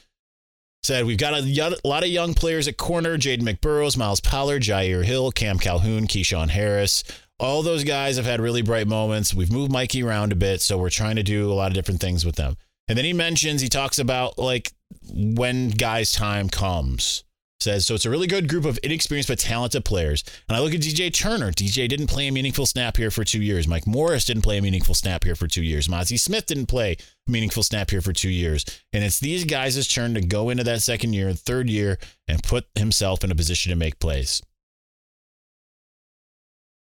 Said 0.84 1.06
we've 1.06 1.18
got 1.18 1.34
a, 1.34 1.78
a 1.84 1.88
lot 1.88 2.04
of 2.04 2.10
young 2.10 2.36
players 2.36 2.68
at 2.68 2.78
corner: 2.78 3.18
Ja'Den 3.18 3.42
McBurrows, 3.42 3.98
Myles 3.98 4.20
Pollard, 4.20 4.62
Jyaire 4.62 5.04
Hill, 5.04 5.32
Cam 5.32 5.58
Calhoun, 5.58 6.06
Keshaun 6.08 6.50
Harris. 6.50 7.04
All 7.40 7.62
those 7.62 7.84
guys 7.84 8.18
have 8.18 8.26
had 8.26 8.42
really 8.42 8.62
bright 8.62 8.88
moments. 8.88 9.34
We've 9.34 9.52
moved 9.52 9.72
Mikey 9.72 10.02
around 10.02 10.32
a 10.32 10.36
bit, 10.36 10.62
so 10.62 10.78
we're 10.78 10.90
trying 10.90 11.18
to 11.18 11.24
do 11.24 11.52
a 11.52 11.54
lot 11.54 11.68
of 11.68 11.76
different 11.76 12.02
things 12.02 12.26
with 12.26 12.36
them. 12.36 12.58
And 12.88 12.98
then 12.98 13.06
he 13.06 13.14
mentions 13.14 13.62
he 13.62 13.70
talks 13.70 14.00
about 14.00 14.38
like 14.40 14.72
when 15.12 15.70
guys' 15.70 16.12
time 16.12 16.50
comes 16.50 17.24
says 17.60 17.86
so 17.86 17.96
it's 17.96 18.06
a 18.06 18.10
really 18.10 18.28
good 18.28 18.48
group 18.48 18.66
of 18.66 18.80
inexperienced 18.84 19.30
but 19.30 19.40
talented 19.40 19.84
players. 19.84 20.24
And 20.48 20.56
I 20.56 20.60
look 20.60 20.74
at 20.74 20.82
DJ 20.82 21.14
Turner. 21.14 21.52
DJ 21.52 21.88
didn't 21.90 22.08
play 22.08 22.28
a 22.28 22.32
meaningful 22.32 22.66
snap 22.66 22.98
here 22.98 23.12
for 23.12 23.24
two 23.24 23.42
years. 23.42 23.68
Mike 23.68 23.88
Morris 23.88 24.26
didn't 24.26 24.44
play 24.44 24.58
a 24.58 24.62
meaningful 24.62 24.96
snap 24.96 25.24
here 25.24 25.36
for 25.36 25.48
two 25.48 25.64
years. 25.64 25.88
Mazi 25.88 26.20
Smith 26.20 26.46
didn't 26.46 26.68
play 26.68 26.98
a 27.28 27.32
meaningful 27.32 27.64
snap 27.64 27.90
here 27.90 28.02
for 28.02 28.14
two 28.14 28.30
years. 28.30 28.64
And 28.94 29.04
it's 29.04 29.20
these 29.20 29.44
guys' 29.44 29.88
turn 29.88 30.14
to 30.14 30.22
go 30.22 30.50
into 30.50 30.64
that 30.66 30.82
second 30.82 31.14
year, 31.14 31.34
third 31.34 31.70
year, 31.70 31.98
and 32.28 32.44
put 32.44 32.68
himself 32.76 33.24
in 33.24 33.32
a 33.32 33.36
position 33.36 33.72
to 33.72 33.76
make 33.76 34.00
plays. 34.00 34.42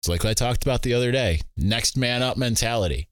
It's 0.07 0.09
like 0.09 0.25
I 0.25 0.35
talked 0.35 0.63
about 0.63 0.83
the 0.83 0.95
other 0.95 1.11
day. 1.11 1.41
Next 1.57 1.97
man 1.97 2.23
up 2.23 2.37
mentality. 2.37 3.09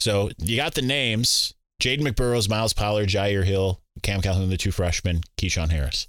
So 0.00 0.30
you 0.38 0.56
got 0.56 0.74
the 0.74 0.80
names. 0.80 1.52
Ja'Den 1.82 2.00
McBurrows, 2.00 2.48
Myles 2.48 2.72
Pollard, 2.72 3.10
Jyaire 3.10 3.44
Hill, 3.44 3.82
Cam 4.02 4.22
Calhoun, 4.22 4.48
the 4.48 4.56
two 4.56 4.70
freshmen, 4.70 5.20
Keshaun 5.38 5.68
Harris. 5.68 6.08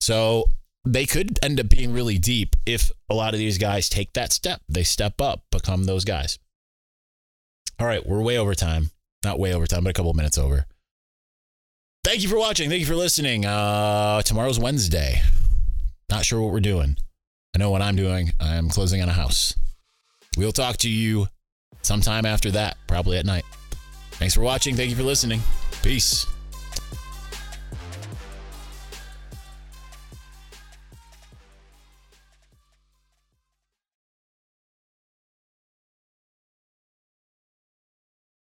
So 0.00 0.44
they 0.84 1.04
could 1.04 1.36
end 1.42 1.58
up 1.58 1.68
being 1.68 1.92
really 1.92 2.16
deep 2.16 2.54
if 2.64 2.92
a 3.10 3.14
lot 3.14 3.34
of 3.34 3.40
these 3.40 3.58
guys 3.58 3.88
take 3.88 4.12
that 4.12 4.32
step. 4.32 4.60
They 4.68 4.84
step 4.84 5.20
up, 5.20 5.42
become 5.50 5.82
those 5.82 6.04
guys. 6.04 6.38
All 7.80 7.88
right, 7.88 8.06
we're 8.06 8.22
way 8.22 8.38
over 8.38 8.54
time. 8.54 8.92
Not 9.24 9.40
way 9.40 9.52
over 9.52 9.66
time, 9.66 9.82
but 9.82 9.90
a 9.90 9.94
couple 9.94 10.14
minutes 10.14 10.38
over. 10.38 10.64
Thank 12.04 12.22
you 12.22 12.28
for 12.28 12.38
watching. 12.38 12.70
Thank 12.70 12.80
you 12.80 12.86
for 12.86 12.94
listening. 12.94 13.44
Uh, 13.44 14.22
tomorrow's 14.22 14.60
Wednesday. 14.60 15.22
Not 16.08 16.24
sure 16.24 16.40
what 16.40 16.52
we're 16.52 16.60
doing. 16.60 16.96
I 17.54 17.58
know 17.58 17.70
what 17.70 17.82
I'm 17.82 17.96
doing. 17.96 18.32
I'm 18.40 18.68
closing 18.68 19.02
on 19.02 19.08
a 19.08 19.12
house. 19.12 19.54
We'll 20.36 20.52
talk 20.52 20.76
to 20.78 20.90
you 20.90 21.28
sometime 21.82 22.24
after 22.26 22.50
that, 22.52 22.76
probably 22.86 23.18
at 23.18 23.26
night. 23.26 23.44
Thanks 24.12 24.34
for 24.34 24.42
watching. 24.42 24.76
Thank 24.76 24.90
you 24.90 24.96
for 24.96 25.02
listening. 25.02 25.40
Peace. 25.82 26.26